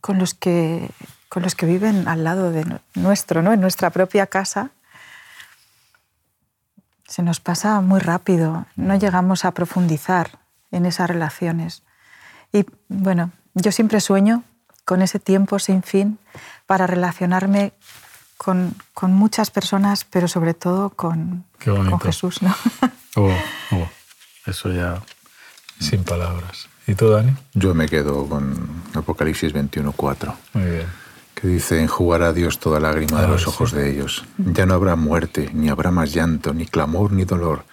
con 0.00 0.18
los 0.18 0.34
que, 0.34 0.90
con 1.28 1.42
los 1.42 1.54
que 1.54 1.66
viven 1.66 2.06
al 2.08 2.22
lado 2.24 2.50
de 2.52 2.64
nu- 2.64 2.80
nuestro, 2.94 3.42
¿no? 3.42 3.52
en 3.52 3.60
nuestra 3.60 3.90
propia 3.90 4.26
casa. 4.26 4.70
Se 7.06 7.22
nos 7.22 7.40
pasa 7.40 7.80
muy 7.80 8.00
rápido, 8.00 8.66
no 8.76 8.96
llegamos 8.96 9.44
a 9.44 9.52
profundizar 9.52 10.38
en 10.70 10.86
esas 10.86 11.08
relaciones. 11.08 11.82
Y 12.52 12.66
bueno, 12.88 13.30
yo 13.54 13.72
siempre 13.72 14.00
sueño 14.00 14.42
con 14.84 15.02
ese 15.02 15.18
tiempo 15.18 15.58
sin 15.58 15.82
fin 15.82 16.18
para 16.66 16.86
relacionarme 16.86 17.72
con, 18.36 18.74
con 18.94 19.12
muchas 19.12 19.50
personas, 19.50 20.04
pero 20.04 20.28
sobre 20.28 20.54
todo 20.54 20.90
con, 20.90 21.44
con 21.64 22.00
Jesús. 22.00 22.42
¿no? 22.42 22.54
Oh, 23.16 23.32
oh, 23.72 23.88
eso 24.46 24.70
ya 24.72 25.02
sin 25.78 26.04
palabras. 26.04 26.68
¿Y 26.86 26.94
tú, 26.94 27.10
Dani? 27.10 27.34
Yo 27.54 27.74
me 27.74 27.88
quedo 27.88 28.28
con 28.28 28.82
Apocalipsis 28.94 29.52
21.4, 29.54 30.34
Muy 30.54 30.70
bien. 30.70 31.05
Que 31.36 31.46
dice, 31.48 31.82
enjugará 31.82 32.32
Dios 32.32 32.58
toda 32.58 32.80
lágrima 32.80 33.20
de 33.20 33.26
Ah, 33.26 33.30
los 33.30 33.42
sí. 33.42 33.48
ojos 33.50 33.70
de 33.72 33.90
ellos. 33.90 34.24
Ya 34.38 34.64
no 34.64 34.72
habrá 34.74 34.96
muerte, 34.96 35.50
ni 35.52 35.68
habrá 35.68 35.90
más 35.90 36.12
llanto, 36.14 36.54
ni 36.54 36.64
clamor, 36.66 37.12
ni 37.12 37.24
dolor, 37.24 37.64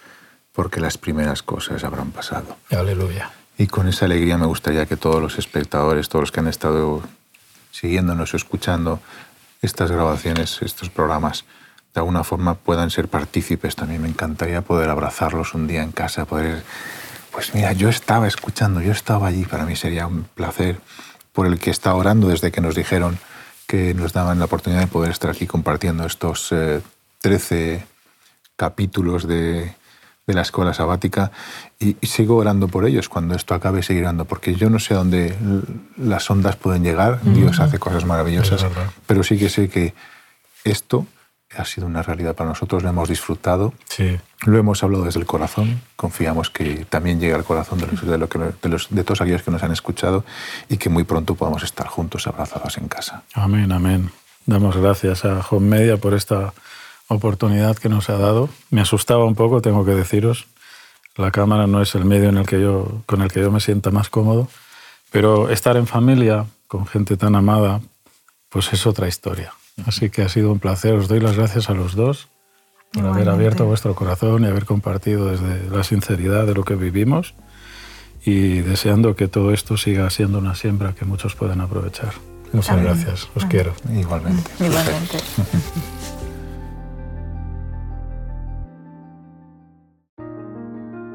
porque 0.52 0.80
las 0.80 0.98
primeras 0.98 1.42
cosas 1.42 1.82
habrán 1.82 2.10
pasado. 2.12 2.56
Aleluya. 2.70 3.30
Y 3.56 3.66
con 3.68 3.88
esa 3.88 4.04
alegría 4.04 4.36
me 4.36 4.44
gustaría 4.46 4.84
que 4.84 4.96
todos 4.98 5.22
los 5.22 5.38
espectadores, 5.38 6.08
todos 6.10 6.24
los 6.24 6.32
que 6.32 6.40
han 6.40 6.48
estado 6.48 7.02
siguiéndonos 7.70 8.34
o 8.34 8.36
escuchando 8.36 9.00
estas 9.62 9.90
grabaciones, 9.90 10.58
estos 10.60 10.90
programas, 10.90 11.44
de 11.94 12.00
alguna 12.00 12.22
forma 12.22 12.54
puedan 12.56 12.90
ser 12.90 13.08
partícipes 13.08 13.76
también. 13.76 14.02
Me 14.02 14.08
encantaría 14.08 14.60
poder 14.60 14.90
abrazarlos 14.90 15.54
un 15.54 15.66
día 15.66 15.82
en 15.82 15.90
casa, 15.92 16.26
poder... 16.26 16.62
Pues 17.32 17.54
mira, 17.54 17.72
yo 17.72 17.88
estaba 17.88 18.28
escuchando, 18.28 18.80
yo 18.82 18.92
estaba 18.92 19.26
allí, 19.26 19.44
para 19.44 19.64
mí 19.64 19.74
sería 19.74 20.06
un 20.06 20.24
placer 20.34 20.78
por 21.32 21.46
el 21.46 21.58
que 21.58 21.70
está 21.70 21.94
orando 21.94 22.28
desde 22.28 22.52
que 22.52 22.60
nos 22.60 22.74
dijeron 22.76 23.18
que 23.66 23.94
nos 23.94 24.12
daban 24.12 24.38
la 24.38 24.44
oportunidad 24.46 24.80
de 24.80 24.86
poder 24.86 25.10
estar 25.10 25.30
aquí 25.30 25.46
compartiendo 25.46 26.06
estos 26.06 26.52
eh, 26.52 26.80
13 27.20 27.86
capítulos 28.56 29.26
de, 29.26 29.74
de 30.26 30.34
la 30.34 30.42
escuela 30.42 30.74
sabática. 30.74 31.32
Y, 31.78 31.96
y 32.00 32.06
sigo 32.06 32.36
orando 32.36 32.68
por 32.68 32.86
ellos 32.86 33.08
cuando 33.08 33.34
esto 33.34 33.54
acabe 33.54 33.82
seguir 33.82 34.02
orando 34.02 34.24
porque 34.24 34.54
yo 34.54 34.70
no 34.70 34.78
sé 34.78 34.94
a 34.94 34.98
dónde 34.98 35.34
las 35.96 36.30
ondas 36.30 36.56
pueden 36.56 36.82
llegar. 36.82 37.20
Dios 37.22 37.60
hace 37.60 37.78
cosas 37.78 38.04
maravillosas. 38.04 38.66
Pero 39.06 39.22
sí 39.22 39.38
que 39.38 39.48
sé 39.48 39.68
que 39.68 39.94
esto 40.64 41.06
ha 41.56 41.64
sido 41.64 41.86
una 41.86 42.02
realidad 42.02 42.34
para 42.34 42.50
nosotros 42.50 42.82
lo 42.82 42.88
hemos 42.88 43.08
disfrutado 43.08 43.72
Sí. 43.88 44.18
lo 44.46 44.58
hemos 44.58 44.82
hablado 44.82 45.04
desde 45.04 45.20
el 45.20 45.26
corazón 45.26 45.80
confiamos 45.96 46.50
que 46.50 46.84
también 46.88 47.20
llegue 47.20 47.34
al 47.34 47.44
corazón 47.44 47.78
de, 47.78 47.86
los, 47.86 48.06
de, 48.06 48.18
lo 48.18 48.28
que, 48.28 48.38
de, 48.38 48.68
los, 48.68 48.88
de 48.90 49.04
todos 49.04 49.20
aquellos 49.20 49.42
que 49.42 49.50
nos 49.50 49.62
han 49.62 49.72
escuchado 49.72 50.24
y 50.68 50.76
que 50.76 50.88
muy 50.88 51.04
pronto 51.04 51.34
podamos 51.34 51.62
estar 51.62 51.86
juntos 51.86 52.26
abrazados 52.26 52.78
en 52.78 52.88
casa 52.88 53.22
Amén, 53.34 53.72
amén. 53.72 54.10
Damos 54.46 54.76
gracias 54.76 55.24
a 55.24 55.40
Home 55.50 55.68
Media 55.78 55.96
por 55.96 56.12
esta 56.12 56.52
oportunidad 57.08 57.76
que 57.76 57.88
nos 57.88 58.10
ha 58.10 58.18
dado. 58.18 58.48
Me 58.70 58.80
asustaba 58.82 59.24
un 59.24 59.34
poco, 59.34 59.62
tengo 59.62 59.84
que 59.84 59.92
deciros. 59.92 60.46
La 61.16 61.30
cámara 61.30 61.66
no 61.66 61.80
es 61.80 61.94
el 61.94 62.04
medio 62.04 62.28
en 62.28 62.36
el 62.38 62.46
que 62.46 62.60
yo, 62.60 63.02
con 63.06 63.22
el 63.22 63.30
que 63.32 63.40
yo 63.40 63.50
me 63.50 63.60
sienta 63.60 63.90
más 63.90 64.08
cómodo, 64.10 64.48
pero 65.10 65.48
estar 65.48 65.76
en 65.76 65.86
familia 65.86 66.46
con 66.66 66.86
gente 66.86 67.16
tan 67.16 67.36
amada, 67.36 67.80
pues 68.48 68.72
es 68.72 68.86
otra 68.86 69.08
historia. 69.08 69.54
Así 69.86 70.08
que 70.10 70.22
ha 70.22 70.28
sido 70.28 70.52
un 70.52 70.58
placer. 70.60 70.94
Os 70.94 71.08
doy 71.08 71.20
las 71.20 71.36
gracias 71.36 71.68
a 71.70 71.74
los 71.74 71.94
dos 71.94 72.28
por 72.92 73.02
haber 73.02 73.10
Igualmente. 73.22 73.30
abierto 73.30 73.66
vuestro 73.66 73.94
corazón 73.94 74.44
y 74.44 74.46
haber 74.46 74.64
compartido 74.66 75.26
desde 75.30 75.68
la 75.70 75.82
sinceridad 75.84 76.46
de 76.46 76.54
lo 76.54 76.64
que 76.64 76.74
vivimos 76.76 77.34
y 78.24 78.60
deseando 78.60 79.16
que 79.16 79.28
todo 79.28 79.52
esto 79.52 79.76
siga 79.76 80.08
siendo 80.10 80.38
una 80.38 80.54
siembra 80.54 80.94
que 80.94 81.04
muchos 81.04 81.34
puedan 81.34 81.60
aprovechar. 81.60 82.12
Muchas 82.52 82.70
Amén. 82.70 82.84
gracias. 82.84 83.28
Os 83.34 83.44
quiero. 83.46 83.74
igualmente 83.92 84.48
Igualmente. 84.60 85.18